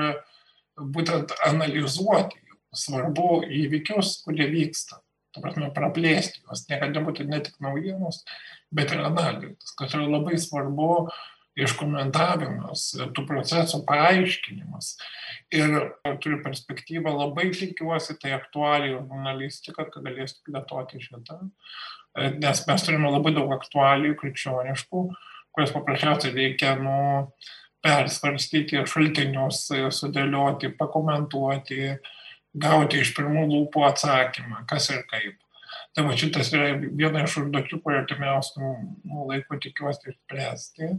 [0.78, 2.42] būtent analizuoti
[2.74, 5.02] svarbu įvykius kurie vyksta.
[5.34, 6.68] Ta prasme praplėsti juos.
[6.70, 8.22] Niekad nebūtų ne tik naujienos
[8.74, 11.08] bet ir analizės kas yra labai svarbu
[11.60, 14.94] iškomentavimas tų procesų paaiškinimas
[15.54, 15.76] ir
[16.24, 21.40] turiu perspektyvą, labai tikiuosi, tai aktualijų žurnalistika, kad galėsiu plėtoti šitą,
[22.42, 25.04] nes mes turime labai daug aktualijų krikščioniškų,
[25.54, 26.98] kurias paprasčiausiai reikia nu,
[27.84, 31.98] persvarstyti, šaltinius sudėlioti, pakomentuoti,
[32.54, 35.38] gauti iš pirmų lūpų atsakymą, kas ir kaip.
[35.94, 40.90] Tai va šitas yra viena iš užduočių, kurią artimiausių nu, laikų tikiuosi išspręsti.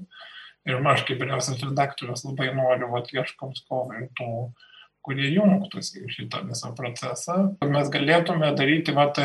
[0.65, 4.31] Ir aš kaip vyriausias redaktorius labai noriu, vat, ieškom skolai tų
[5.05, 7.37] kurie jungtųsi į šitą visą procesą.
[7.69, 9.21] Mes galėtume daryti, vat,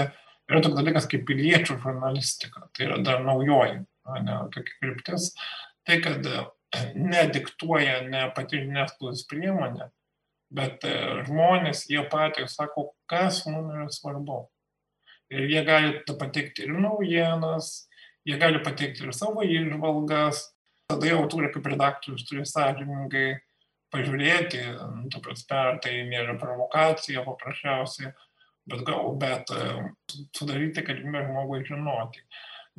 [0.49, 3.85] yra toks dalykas kaip piliečių žurnalistika, tai yra dar naujoji,
[4.25, 5.31] ne tokia kryptis,
[5.87, 6.27] tai kad
[6.95, 9.89] nediktuoja ne pati žiniasklaidos priemonė,
[10.53, 10.93] bet e,
[11.25, 14.43] žmonės, jie patys sako, kas mums yra svarbu.
[15.33, 17.87] Ir jie gali pateikti ir naujienas,
[18.25, 20.47] jie gali pateikti ir savo įžvalgas,
[20.89, 23.27] tada jau turi kaip redaktorius, turi sąžiningai
[23.93, 24.61] pažiūrėti,
[24.99, 28.13] nu, ta prasme, ar tai nėra provokacija paprasčiausiai,
[28.69, 29.67] bet gal, bet e,
[30.37, 32.23] sudaryti galimybę žmogui žinoti.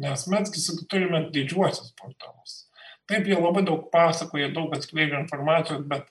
[0.01, 2.65] Nes mes turime didžiuosius portalus.
[3.11, 6.07] Taip, jie labai daug pasakoja, daug atskleidžia informacijos, bet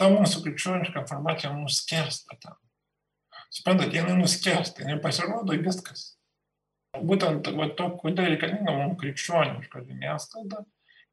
[0.00, 2.58] ta mūsų krikščioniška informacija nuskesta ten.
[3.54, 6.12] Suprantat, jinai nuskesta, jinai pasirodo viskas.
[6.94, 10.64] Būtent va, to, kodėl reikalinga mums krikščioniška žiniasklaida,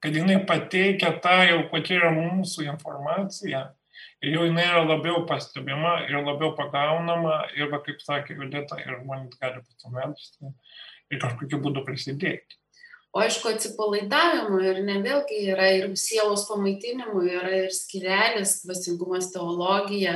[0.01, 3.67] kad jinai pateikia tą jau, kokia yra mūsų informacija
[4.21, 9.01] ir jau jinai yra labiau pastebima ir labiau pagaunama ir, va, kaip sakė Violeta, ir
[9.01, 10.51] žmonės gali pasimelsti
[11.11, 12.57] ir kažkokiu būdu prisidėti.
[13.11, 20.15] O aišku, atsipalaidavimo ir ne vėlgi yra ir sielos pamaitinimų, yra ir skirelis, dvasingumas teologija,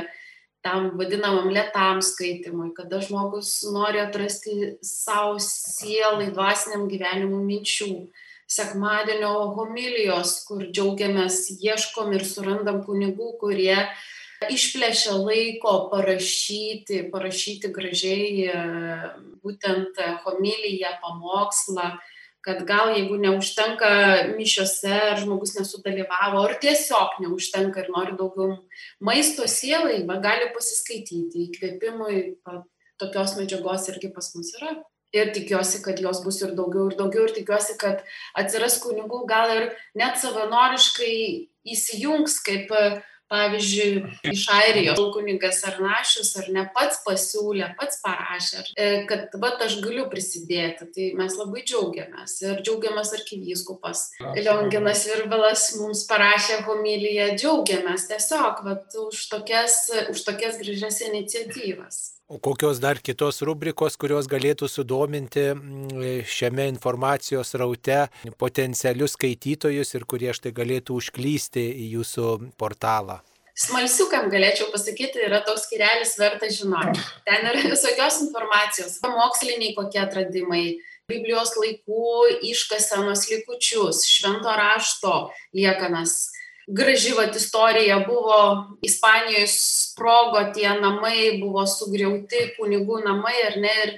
[0.64, 7.90] tam vadinamam lėtam skaitimui, kada žmogus nori atrasti savo sielai, dvasiniam gyvenimui minčių
[8.46, 13.78] sekmadienio homilijos, kur džiaugiamės, ieškom ir surandam kunigų, kurie
[14.52, 18.50] išplėšia laiko parašyti, parašyti gražiai
[19.42, 21.96] būtent homiliją, pamokslą,
[22.46, 23.88] kad gal jeigu neužtenka
[24.36, 28.60] mišiose, ar žmogus nesudalyvavo, ar tiesiog neužtenka ir nori daugiau
[29.02, 31.48] maisto sielai, gali pasiskaityti.
[31.48, 32.20] Įkvėpimui,
[33.02, 34.76] tokios medžiagos irgi pas mus yra
[35.16, 38.04] ir tikiuosi, kad jos bus ir daugiau ir daugiau ir tikiuosi, kad
[38.38, 41.12] atsiras kunigų gal ir net savanoriškai
[41.76, 42.72] įsijungs kaip
[43.30, 49.78] pavyzdžiui, iš Airijos kunigas Arnašius ar ne pats pasiūlė, pats parašė, e, kad vat aš
[49.84, 50.88] galiu prisidėti.
[50.94, 54.04] Tai mes labai džiaugiamės ir džiaugiamės arkivyskupas.
[54.38, 59.80] Lionginas Virbalas mums parašė homiliją, džiaugiamės tiesiog vat, už, tokias,
[60.12, 62.15] už tokias gražias iniciatyvas.
[62.28, 68.00] O kokios dar kitos rubrikos, kurios galėtų sudominti mm, šiame informacijos raute
[68.40, 73.20] potencialius skaitytojus ir kurie štai galėtų užklysti į jūsų portalą?
[73.54, 76.98] Smalsiukam galėčiau pasakyti, yra toks skirelis verta žinoti.
[77.30, 80.64] Ten yra visokios informacijos, moksliniai kokie atradimai,
[81.06, 85.12] Biblijos laikų iškasenos likučius, švento rašto
[85.54, 86.32] liekanas,
[86.66, 88.38] graži vat istorija buvo
[88.82, 93.94] Ispanijoje sprogo tie namai, buvo sugriauti kunigų namai ar ne, ir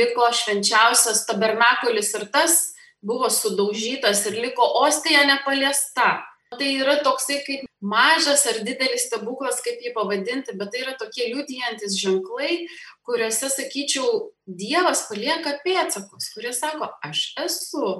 [0.00, 2.58] liko švenčiausias tabernakulis ir tas
[3.00, 6.26] buvo sudaužytas ir liko ostija nepaliesta.
[6.50, 11.28] Tai yra toksai kaip mažas ar didelis stebuklas, kaip jį pavadinti, bet tai yra tokie
[11.30, 12.64] liudijantis ženklai,
[13.06, 17.92] kuriuose, sakyčiau, Dievas palieka pėtsakus, kurie sako, aš esu,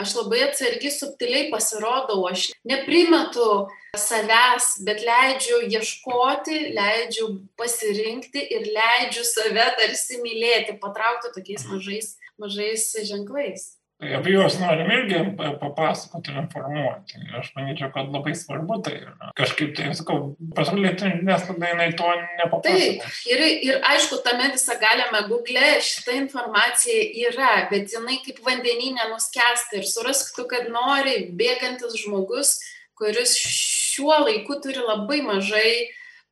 [0.00, 7.30] aš labai atsargiai, subtiliai pasirodau, aš neprimetu savęs, bet leidžiu ieškoti, leidžiu
[7.60, 13.75] pasirinkti ir leidžiu save tarsi mylėti, patraukti tokiais mažais, mažais ženklais.
[13.96, 15.18] Tai apie juos norim irgi
[15.60, 17.20] papasakoti ir informuoti.
[17.38, 19.30] Aš manyčiau, kad labai svarbu tai yra.
[19.38, 20.18] Kažkaip tai, sakau,
[20.58, 22.66] pasaulyje žiniasklaida jinai to nepapasako.
[22.66, 29.08] Taip, ir, ir aišku, tame visą galime Google šitą informaciją yra, bet jinai kaip vandeninė
[29.14, 32.58] nuskesti ir surask tu, kad nori bėgantis žmogus,
[33.00, 35.70] kuris šiuo laiku turi labai mažai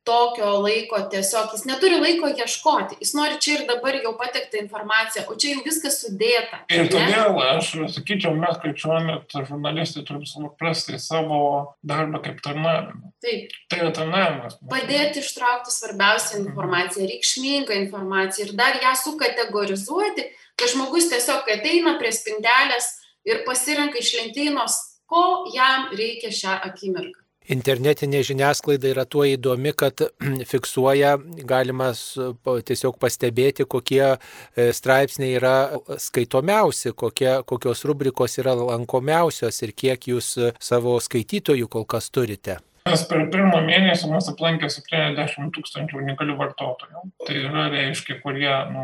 [0.05, 5.25] tokio laiko tiesiog, jis neturi laiko ieškoti, jis nori čia ir dabar jau patektą informaciją,
[5.31, 6.61] o čia jau viskas sudėta.
[6.69, 11.41] Ir todėl aš sakyčiau, mes krikščionės žurnalistai turim suprasti savo
[11.81, 13.11] darbą kaip tarnavimą.
[13.25, 13.57] Taip.
[13.71, 14.59] Tai yra tarnavimas.
[14.69, 22.13] Padėti ištraukti svarbiausią informaciją, reikšmingą informaciją ir dar ją sukategorizuoti, kad žmogus tiesiog ateina prie
[22.13, 22.93] spintelės
[23.25, 24.77] ir pasirenka iš lentynos,
[25.09, 27.24] ko jam reikia šią akimirką.
[27.53, 30.01] Internetinė žiniasklaida yra tuo įdomi, kad
[30.51, 35.55] fiksuoja, galima tiesiog pastebėti, kokie e, straipsniai yra
[36.01, 42.59] skaitomiausi, kokie, kokios rubrikos yra lankomiausios ir kiek jūs savo skaitytojų kol kas turite.
[42.85, 46.99] Mes per pirmą mėnesį mus aplankė 70 tūkstančių unikalių vartotojų.
[47.25, 48.83] Tai yra, reiškia, kurie nu,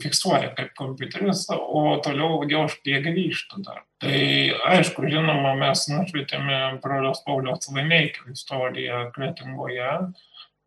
[0.00, 3.82] fiksuoja kaip kompiuteris, o toliau jau jie grįžta dar.
[4.00, 4.22] Tai
[4.70, 9.92] aišku, žinoma, mes nušvietėme brolios Paulios Laimeikio istoriją Kretingoje.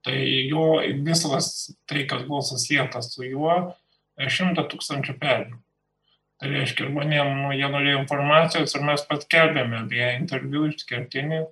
[0.06, 0.22] Tai
[0.54, 0.70] jo
[1.10, 1.50] visas
[1.90, 3.58] tai, kas buvo susijęs su juo,
[4.22, 5.64] 100 tūkstančių peržiūrų.
[6.38, 11.48] Tai reiškia, žmonėms nu, jie norėjo informacijos ir mes paskelbėme apie interviu išskirtinį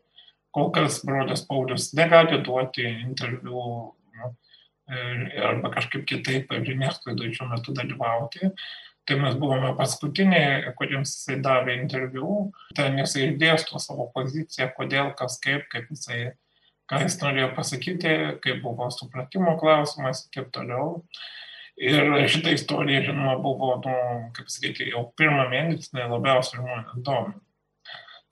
[0.56, 3.62] kol kas brolis Paulius negali duoti interviu
[5.44, 8.52] arba kažkaip kitaip žiniasklaidoje šiuo metu dalyvauti.
[9.06, 15.38] Tai mes buvome paskutiniai, kuriems jisai davė interviu, ten jisai išdėsto savo poziciją, kodėl, kas
[15.44, 16.32] kaip, kaip jisai,
[16.89, 21.04] ką jis norėjo pasakyti, kaip buvo supratimo klausimas ir taip toliau.
[21.78, 23.96] Ir šitą istoriją, žinoma, buvo, nu,
[24.34, 27.44] kaip sakyti, jau pirmą mėnesį labiausiai žmonės domina.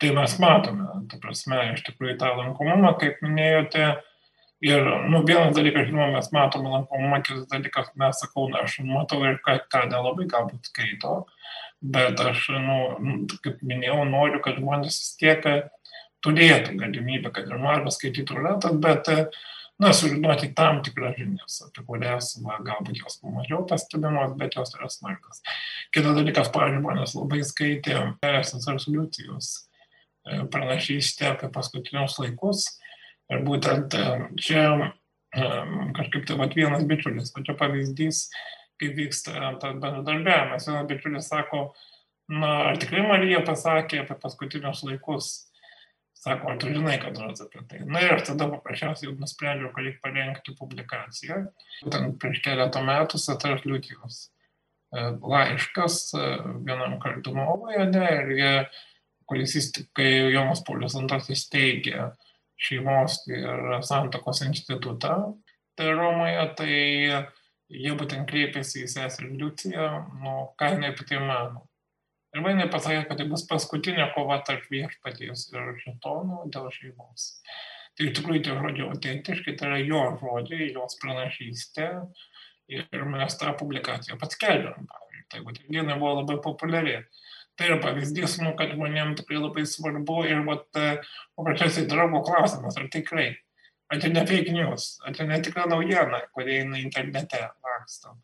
[0.01, 3.93] Tai mes matome, ta prasme, iš tikrųjų tą lankomumą, kaip minėjote,
[4.63, 9.17] Ir nu, vienas dalykas, žinoma, mes matome lankomumą, kitas dalykas, mes sakau, na, aš matau
[9.27, 11.15] ir ką, ką nelabai galbūt skaito,
[11.95, 12.77] bet aš, nu,
[13.43, 15.43] kaip minėjau, noriu, kad žmonės vis tiek
[16.23, 19.11] turėtų galimybę, kad ir mažą skaitytų ratas, bet,
[19.83, 24.87] na, sužinoti tam tikras žinias, apie kurias, va, galbūt jos mažiau pastebimos, bet jos yra
[24.87, 25.43] svarbios.
[25.91, 27.99] Kitas dalykas, pavyzdžiui, žmonės labai skaitė
[28.31, 29.51] esės rezoliucijos
[30.25, 32.67] e, pranašystę apie paskutinius laikus
[33.31, 34.03] Ir būtent e,
[34.41, 35.47] čia e,
[35.97, 38.25] kažkaip tai vat, vienas bičiulis, o čia pavyzdys,
[38.81, 40.67] kaip vyksta tas bendradarbiavimas.
[40.69, 41.63] Vienas bičiulis sako,
[42.31, 45.31] na, ar tikrai Marija pasakė apie paskutinius laikus?
[46.23, 47.81] Sako, ar tu žinai, kad nors apie tai?
[47.87, 51.41] Na ir tada paprasčiausiai jau nusprendžiau, kad reikia parengti publikaciją.
[51.83, 54.27] Būtent prieš keletą metų Satars Liutijos
[54.93, 58.51] laiškas vienam kardinolui, ne, ir jie,
[59.29, 62.11] kuris, kai Jonas Paulius II steigė
[62.63, 65.17] šeimos ir santokos institutą
[65.75, 66.73] tai Romoje, tai
[67.73, 69.89] jie būtent kreipėsi į seserį Liuciją,
[70.21, 71.65] nu, ką jinai apie tai mano.
[72.33, 77.27] Ir jinai pasakė, kad tai bus paskutinė kova tarp viešpaties ir šetonų dėl šeimos.
[77.93, 81.89] Tai iš tikrųjų tie žodžiai autentiški, tai yra jo žodžiai, jos pranašystė.
[82.73, 85.25] Ir mes tą publikaciją paskelbėm, pavyzdžiui.
[85.29, 86.95] Tai būtent jinai buvo labai populiari
[87.57, 90.87] tai yra pavyzdys, nu, kad žmonėms tikrai labai svarbu ir e,
[91.37, 93.29] paprasčiausiai draugo klausimas, ar tikrai,
[93.93, 98.17] ar tai ne fake news, ar tai netikra naujiena, kurie eina internete laksto.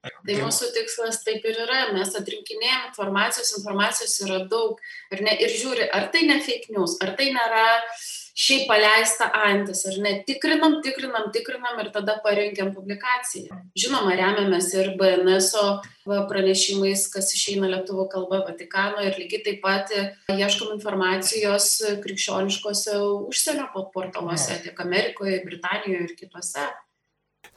[0.00, 4.78] Tai mūsų tikslas taip ir yra, mes atrinkinėjom informacijos, informacijos yra daug.
[5.12, 9.30] Ir, ne, ir žiūri, ar tai ne fake news, ar tai nėra uh, šiaip paleista
[9.46, 13.60] antis, ar ne, tikrinam, tikrinam, tikrinam ir tada parengiam publikaciją.
[13.78, 15.64] Žinoma, remiamės ir BNSO
[16.30, 19.94] pranešimais, kas išeina lietuvo kalba Vatikano ir lygiai taip pat
[20.34, 21.72] ieškom informacijos
[22.04, 26.70] krikščioniškose užsienio portaluose, tiek Amerikoje, Britanijoje ir kitose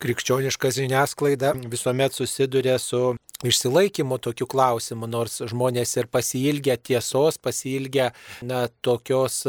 [0.03, 3.13] krikščioniška žiniasklaida visuomet susiduria su
[3.47, 8.11] išsilaikymu tokiu klausimu, nors žmonės ir pasilgia tiesos, pasilgia
[8.45, 9.41] na, tokios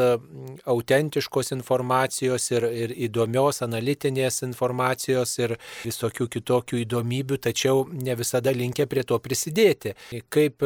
[0.74, 8.88] autentiškos informacijos ir, ir įdomios analitinės informacijos ir visokių kitokių įdomybių, tačiau ne visada linkia
[8.90, 9.94] prie to prisidėti.
[10.32, 10.64] Kaip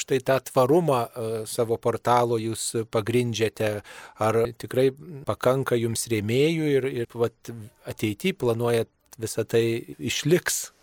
[0.00, 1.02] štai tą tvarumą
[1.48, 3.72] savo portalo jūs pagrindžiate,
[4.22, 4.90] ar tikrai
[5.26, 7.52] pakanka jums rėmėjų ir, ir vat,
[7.88, 8.90] ateityje planuojat
[9.20, 9.64] visą tai
[9.98, 10.75] išliks?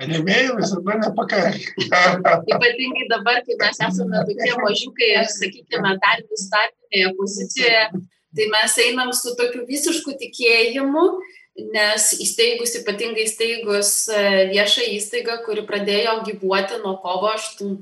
[0.00, 1.74] Rėmėjų visada nepakanka.
[2.54, 7.82] Ypatingai dabar, kai mes esame tokie mažiukai, sakykime, dar vis startinėje pozicijoje,
[8.36, 11.04] tai mes einam su tokiu visišku tikėjimu,
[11.74, 14.20] nes įsteigus, ypatingai įsteigus e,
[14.54, 17.74] viešą įstaigą, kuri pradėjo gyvuoti nuo kovo 8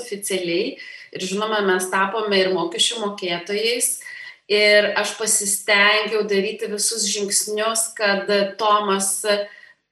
[0.00, 0.78] oficialiai
[1.12, 3.98] ir žinoma, mes tapome ir mokesčių mokėtojais
[4.48, 9.26] ir aš pasistengiau daryti visus žingsnius, kad Tomas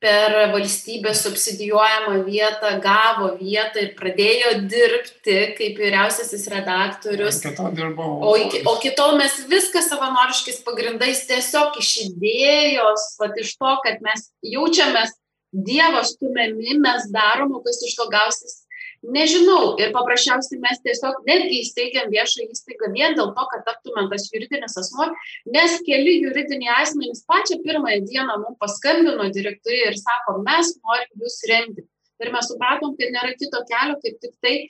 [0.06, 7.40] per valstybės subsidijuojamą vietą gavo vietą ir pradėjo dirbti kaip vyriausiasis redaktorius.
[7.42, 14.02] O, iki, o kitol mes viską savanoriškais pagrindais tiesiog iš idėjos, pat iš to, kad
[14.06, 15.16] mes jaučiamės
[15.56, 18.65] Dievo stumiami, mes darom, o kas iš to gausis
[19.06, 24.24] Nežinau ir paprasčiausiai mes tiesiog netgi įsteigėm viešą įstaigą vien dėl to, kad taptumėm tas
[24.32, 25.06] juridinis asmo,
[25.54, 31.38] nes keli juridiniai asmenys pačią pirmąją dieną mums paskambino direktoriai ir sako, mes norim jūs
[31.52, 31.86] remti.
[32.24, 34.68] Ir mes supratom, kad nėra kito kelio, kaip tik tai e,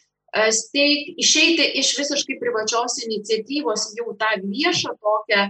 [0.53, 5.47] steig, išeiti iš visiškai privačios iniciatyvos jau tą viešą tokią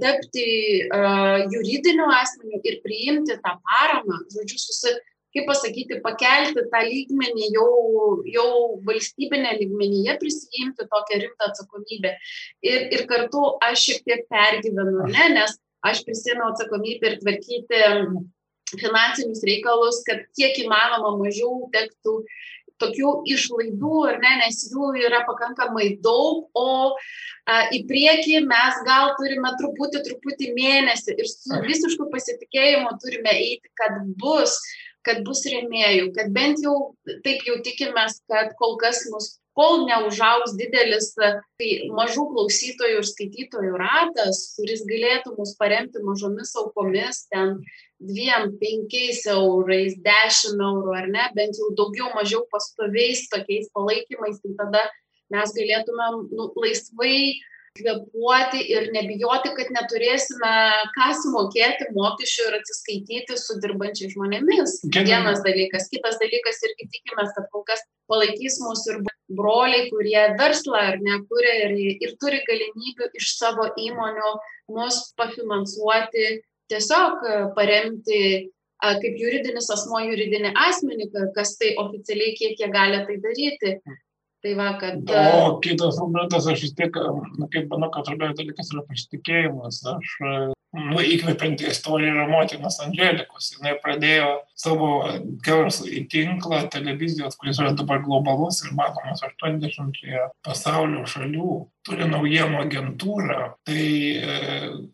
[0.00, 0.46] tapti
[0.88, 4.94] uh, juridiniu asmeniu ir priimti tą paramą, žodžiu, susi,
[5.34, 7.70] kaip pasakyti, pakelti tą lygmenį jau,
[8.30, 8.48] jau
[8.86, 12.14] valstybinė lygmenyje, prisijimti tokią rimtą atsakomybę.
[12.66, 17.82] Ir, ir kartu aš šiek tiek pergyvenu, ne, nes aš prisėmiau atsakomybę ir tvarkyti
[18.80, 22.20] finansinius reikalus, kad kiek įmanoma mažiau tektų
[22.82, 26.94] tokių išlaidų, ne, nes jų yra pakankamai daug, o
[27.46, 33.70] a, į priekį mes gal turime truputį, truputį mėnesį ir su visišku pasitikėjimu turime eiti,
[33.78, 34.58] kad bus
[35.06, 36.94] kad bus rėmėjų, kad bent jau
[37.24, 43.78] taip jau tikimės, kad kol kas mus, kol neužaugs didelis tai mažų klausytojų ir skaitytojų
[43.80, 47.60] ratas, kuris galėtų mus paremti mažomis aukomis, ten
[48.02, 54.56] dviem, penkiais eurais, dešimt eurų ar ne, bent jau daugiau mažiau pastoviais tokiais palaikymais, tai
[54.58, 54.84] tada
[55.32, 57.16] mes galėtumėm nu, laisvai
[57.78, 60.52] kvėpuoti ir nebijoti, kad neturėsime
[60.94, 64.76] ką sumokėti mokesčių ir atsiskaityti su dirbančiai žmonėmis.
[64.94, 65.08] Gerai.
[65.10, 65.88] Vienas dalykas.
[65.90, 69.02] Kitas dalykas irgi tikimės, kad kol kas palaikys mūsų ir
[69.34, 74.34] broliai, kurie verslą ar nekuria ir, ir turi galimybių iš savo įmonių
[74.76, 77.26] mus pafinansuoti, tiesiog
[77.58, 78.20] paremti
[78.84, 83.78] kaip juridinis asmo juridinį asmenį, kas tai oficialiai kiek jie gali tai daryti.
[84.44, 85.08] Tai va, kad...
[85.08, 86.96] O kitas momentas, aš vis tiek,
[87.38, 89.78] nu, kaip manau, kad svarbiausias dalykas yra pasitikėjimas.
[89.88, 90.10] Aš,
[90.74, 93.54] nu, įkvepianti istorija yra motinas Angelikos.
[93.54, 94.26] Jis pradėjo
[94.60, 94.90] savo
[95.46, 100.02] garsų į tinklą televizijos, kuris yra dabar globalus ir matomas 80
[100.44, 101.54] pasaulio šalių.
[101.88, 103.38] Turi naujienų agentūrą,
[103.68, 103.86] tai
[104.16, 104.36] e,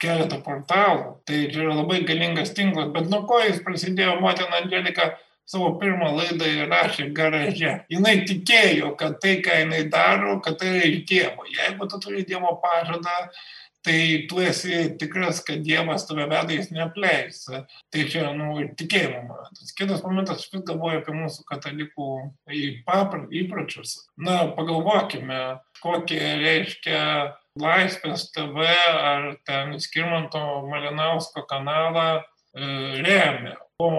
[0.03, 1.17] keletą portalų.
[1.27, 2.95] Tai čia yra labai galingas tinklas.
[2.95, 5.11] Bet nuo ko jis prasidėjo motina Angelika?
[5.51, 7.73] Savo pirmą laidą įrašė garaže.
[7.91, 11.49] Jis tikėjo, kad tai, ką jinai daro, kad tai yra iš Dievo.
[11.51, 13.17] Jeigu tu turi Dievo pažadą,
[13.83, 17.43] tai tu esi tikras, kad Dievas tave veda, jis neapleis.
[17.91, 19.75] Tai čia, nu, tikėjimo momentas.
[19.77, 22.11] Kitas momentas, aš vis galvoju apie mūsų katalikų
[23.43, 23.97] įpročius.
[24.21, 25.43] Na, pagalvokime,
[25.81, 27.03] kokie reiškia
[27.61, 32.23] Laisvės TV ar ten Skirmanto Malinausko kanalą e,
[33.03, 33.57] remia.
[33.81, 33.91] O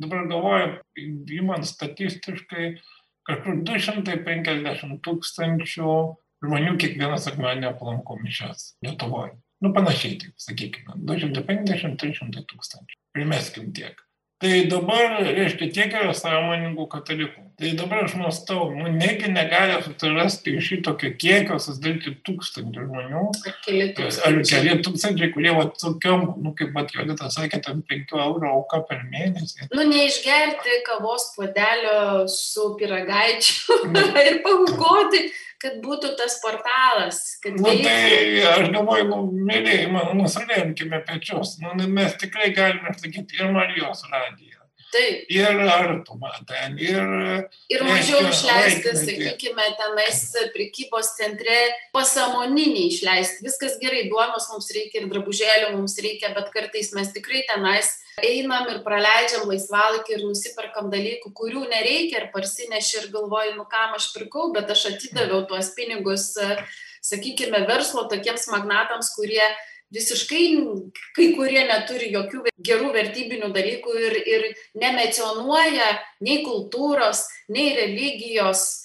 [0.00, 0.72] dabar galvoju,
[1.36, 2.72] įmant statistiškai,
[3.28, 5.94] kažkur 250 tūkstančių
[6.44, 9.36] žmonių kiekvieną sekmadienį aplanko mišes Lietuvoje.
[9.60, 12.96] Nu, panašiai, taip sakykime, 250-300 tūkstančių.
[13.16, 13.98] Primeskim tiek.
[14.40, 17.42] Tai dabar, reiškia, tiek yra sąmoningų katalikų.
[17.60, 23.24] Tai dabar aš mąstau, nu, negi negali susirasti iš šitokio kiekio susidaryti tūkstančių žmonių.
[23.44, 23.58] Ar
[24.48, 29.04] keli tūkstančiai, kurie va tokiom, nu, kaip pat Jolita sakė, tam 5 eurų auka per
[29.12, 29.68] mėnesį.
[29.74, 33.82] Nu, neišgerti kavos puodelio su piragaičiu
[34.24, 35.26] ir paukoti
[35.60, 37.20] kad būtų tas portalas.
[37.44, 41.58] Kad nu, tai aš galvoju, nu, mėlyje, nusiremkime pečius.
[41.62, 44.49] Nu, mes tikrai galime sakyti ir Marijos radiją.
[44.90, 45.28] Taip.
[45.30, 46.98] Ir artumą ten, ir...
[47.70, 50.24] Ir mažiau išleisti, sakykime, tenais
[50.54, 51.58] prekybos centre
[51.94, 53.44] pasamoniniai išleisti.
[53.46, 57.92] Viskas gerai, duonos mums reikia ir drabužėlių mums reikia, bet kartais mes tikrai tenais
[58.26, 63.94] einam ir praleidžiam laisvalaikį ir nusiperkam dalykų, kurių nereikia ir parsineši ir galvoju, nu kam
[63.94, 66.32] aš pirkau, bet aš atidaviau tuos pinigus,
[67.06, 69.44] sakykime, verslo tokiems magnatams, kurie
[69.94, 70.44] visiškai
[71.16, 74.46] kai kurie neturi jokių gerų vertybinių dalykų ir, ir
[74.78, 75.90] nemecionuoja
[76.24, 78.84] nei kultūros, nei religijos,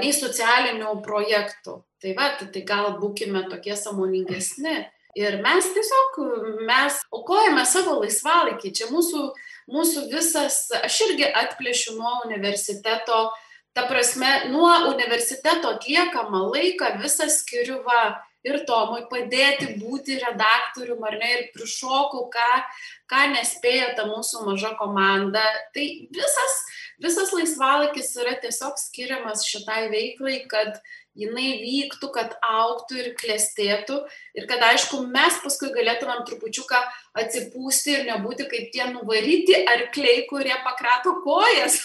[0.00, 1.82] nei socialinių projektų.
[2.02, 4.80] Tai va, tai, tai gal būkime tokie samoningesni.
[5.14, 6.18] Ir mes tiesiog,
[6.64, 8.72] mes aukojame savo laisvalaikį.
[8.72, 9.26] Čia mūsų,
[9.70, 13.26] mūsų visas, aš irgi atplėšiu nuo universiteto,
[13.76, 21.18] ta prasme, nuo universiteto atliekamą laiką visą skiriu va ir Tomui padėti būti redaktorium ar
[21.20, 22.48] ne ir prišokau, ką,
[23.10, 25.44] ką nespėjo ta mūsų maža komanda.
[25.74, 26.56] Tai visas,
[27.02, 30.80] visas laisvalaikis yra tiesiog skiriamas šitai veiklai, kad
[31.18, 33.98] jinai vyktų, kad auktų ir klestėtų.
[34.38, 36.80] Ir kad, aišku, mes paskui galėtumėm trupučiuką
[37.20, 41.78] atsipūsti ir nebūti kaip tie nuvaryti arkliai, kurie pakrato kojas,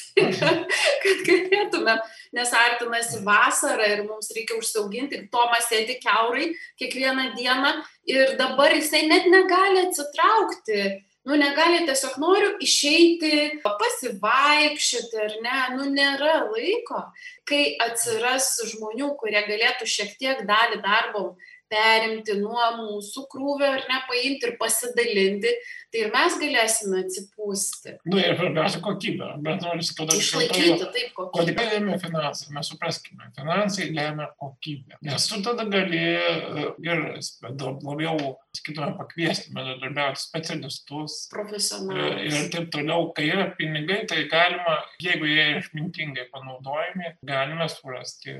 [1.03, 1.99] kad galėtumėm,
[2.37, 7.75] nes artinasi vasara ir mums reikia užsiauginti, Tomas sėdi keurai kiekvieną dieną.
[8.07, 15.89] Ir dabar jisai net negali atsitraukti nu negali tiesiog noriu išeiti, pasivaikščioti ar ne, nu
[15.91, 17.03] nėra laiko.
[17.47, 21.29] Kai atsiras žmonių, kurie galėtų šiek tiek dalį darbo
[21.71, 25.51] perimti nuo mūsų krūvio ar ne paimti ir pasidalinti,
[25.91, 27.97] tai ir mes galėsime atsipūsti.
[28.05, 29.29] Na nu, ir svarbiausia kokybė.
[29.43, 31.55] Bet noriu tada išlaikyti taip kokybę.
[31.57, 32.49] Kodėl lemia finansai?
[32.55, 34.99] Mes supraskime, finansai lemia kokybę.
[35.07, 37.03] Nes tu tada gali e, ir
[37.51, 41.17] labiau, sakytume, pakviesti bendradarbiauti specialistus.
[41.31, 42.25] Profesionalus.
[42.25, 48.39] Ir, taip toliau, kai yra pinigai, tai galima, jeigu jie išmintingai panaudojami, galime surasti,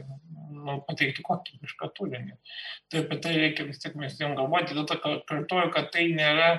[0.56, 2.36] nu, pateikti kokybišką turinį.
[2.94, 6.52] Taip apie tai reikia vis tiek mes jiem galvoti, dėl to kartuoju, kad tai nėra,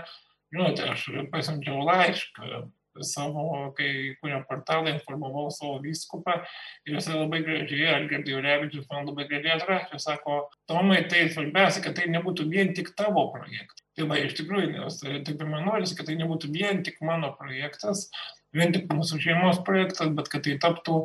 [0.55, 2.67] žinote, aš pasiunčiau laišką
[3.07, 6.39] savo, kai kurio portalą informavau savo vyskupą
[6.87, 10.41] ir jisai labai gražiai, Algirdai Jurevičius man labai gražiai atrašė, sako,
[10.71, 13.85] Tomai, tai svarbiausia, kad tai nebūtų vien tik tavo projektas.
[13.99, 17.33] Tai va, iš tikrųjų, nes taip ir man norisi, kad tai nebūtų vien tik mano
[17.39, 18.07] projektas,
[18.55, 21.01] vien tik mūsų šeimos projektas, bet kad tai taptų,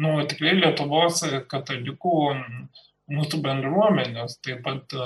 [0.00, 1.20] nu, tikrai Lietuvos
[1.50, 2.14] katalikų
[3.10, 4.96] mūsų bendruomenės, taip pat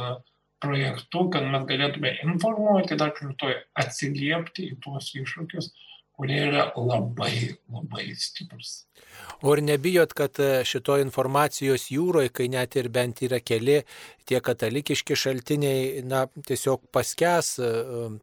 [0.64, 5.70] projektu, kad mes galėtume informuoti, dar kartu atsiliepti į tuos iššūkius,
[6.14, 8.84] kurie yra labai, labai stiprus.
[9.42, 13.80] O ar nebijot, kad e, šito informacijos jūroje, kai net ir bent yra keli
[14.28, 17.70] tie katalikiški šaltiniai, na, tiesiog paskes e,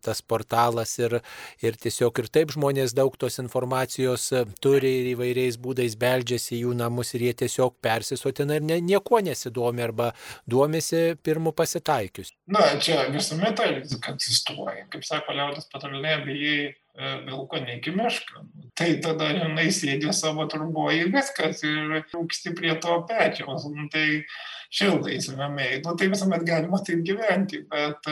[0.04, 1.18] tas portalas ir,
[1.62, 6.74] ir tiesiog ir taip žmonės daug tos informacijos e, turi ir įvairiais būdais beldžiasi jų
[6.80, 10.12] namus ir jie tiesiog persisotina ir ne, nieko nesidomi arba
[10.50, 12.34] duomisi pirmų pasitaikius.
[12.52, 14.88] Na, čia visuomet ta rizika egzistuoja.
[14.92, 18.46] Kaip sako liaudės patalinė, bijai vilko neiki mešką.
[18.76, 23.68] Tai tada jinai sėdė savo turboje ir viskas, ir rūksti prie to pečiaus.
[23.72, 24.24] Nu, tai
[24.72, 25.82] šiltais ramiai.
[25.86, 28.10] Nu, tai visuomet galima taip gyventi, bet,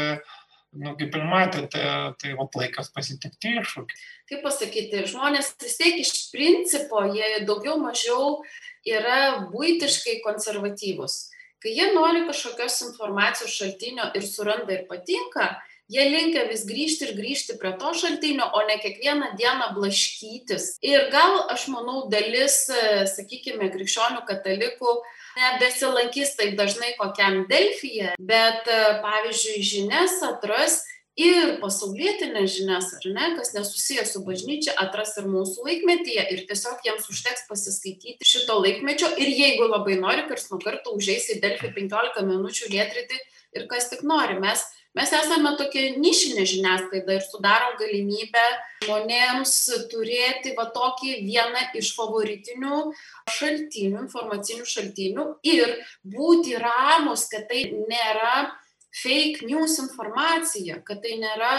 [0.76, 1.84] nu, kaip ir matėte,
[2.22, 4.00] tai va, laikas pasitikti iššūkį.
[4.32, 8.40] Kaip pasakyti, žmonės vis tiek iš principo, jie daugiau mažiau
[8.88, 11.26] yra būtiškai konservatyvus.
[11.60, 15.58] Kai jie nori kažkokios informacijos šaltinio ir suranda ir patinka,
[15.90, 20.76] jie linkę vis grįžti ir grįžti prie to šaltinio, o ne kiekvieną dieną blaškytis.
[20.86, 22.62] Ir gal, aš manau, dalis,
[23.16, 25.00] sakykime, krikščionių katalikų
[25.40, 28.70] nebesilankys taip dažnai kokiam Delfyje, bet,
[29.04, 30.82] pavyzdžiui, žinias atras
[31.20, 36.86] ir pasaulietinės žinias, ar ne, kas nesusijęs su bažnyčia, atras ir mūsų laikmetyje ir tiesiog
[36.86, 41.74] jiems užteks pasiskaityti šito laikmečio ir jeigu labai nori, kars nuo karto užeis į Delfį
[41.76, 43.20] 15 minučių lietritį
[43.58, 44.40] ir kas tik nori.
[44.40, 44.64] Mes
[44.98, 48.46] Mes esame tokia nišinė žiniasklaida ir sudarom galimybę
[48.88, 49.54] žmonėms
[49.92, 52.80] turėti va tokį vieną iš favoritinių
[53.36, 55.76] šaltinių, informacinių šaltinių ir
[56.16, 58.50] būti ramus, kad tai nėra
[59.04, 61.54] fake news informacija, kad tai nėra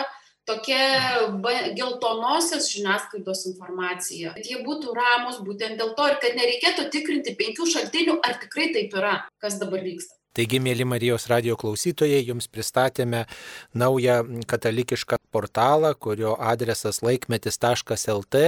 [0.51, 1.31] tokia
[1.79, 4.35] geltonosios žiniasklaidos informacija.
[4.35, 8.73] Kad jie būtų ramus būtent dėl to ir kad nereikėtų tikrinti penkių šaltinių, ar tikrai
[8.75, 10.20] taip yra, kas dabar vyksta.
[10.31, 13.25] Taigi, mėly Marijos radio klausytojai, jums pristatėme
[13.75, 18.43] naują katalikišką portalą, kurio adresas laikmetis.lt.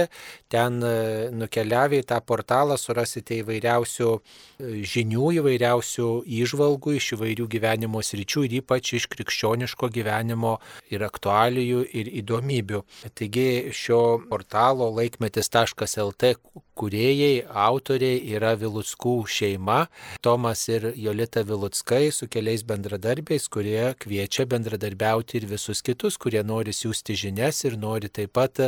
[0.47, 0.93] Ten e,
[1.35, 6.09] nukeliavę į tą portalą surasite įvairiausių e, žinių, įvairiausių
[6.39, 10.57] įžvalgų iš įvairių gyvenimo sričių ir ypač iš krikščioniško gyvenimo
[10.87, 12.85] ir aktualijų ir įdomybių.
[13.11, 16.37] Taigi, šio portalo laikmetis.lt
[16.77, 19.83] kuriejai, autoriai yra Vilutskų šeima,
[20.25, 21.43] Tomas ir Jolita
[21.73, 27.79] Vilutskai su keliais bendradarbiais, kurie kviečia bendradarbiauti ir visus kitus, kurie nori siūsti žinias ir
[27.81, 28.59] nori taip pat,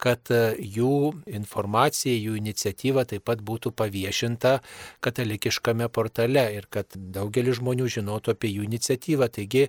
[0.00, 4.62] kad jų informacija, jų iniciatyva taip pat būtų paviešinta
[5.04, 9.28] katalikiškame portale ir kad daugelis žmonių žinotų apie jų iniciatyvą.
[9.36, 9.66] Taigi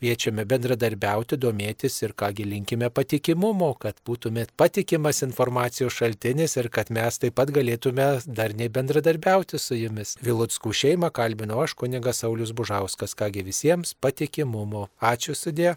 [0.00, 7.20] kviečiame bendradarbiauti, domėtis ir kągi linkime patikimumo, kad būtumėt patikimas informacijos šaltinis ir kad mes
[7.20, 10.16] taip pat galėtume darniai bendradarbiauti su jumis.
[10.24, 14.86] Vilutskų šeimą kalbino aš, kunigas Saulis Bužauskas, kągi visiems patikimumo.
[15.02, 15.74] Ačiū sudė.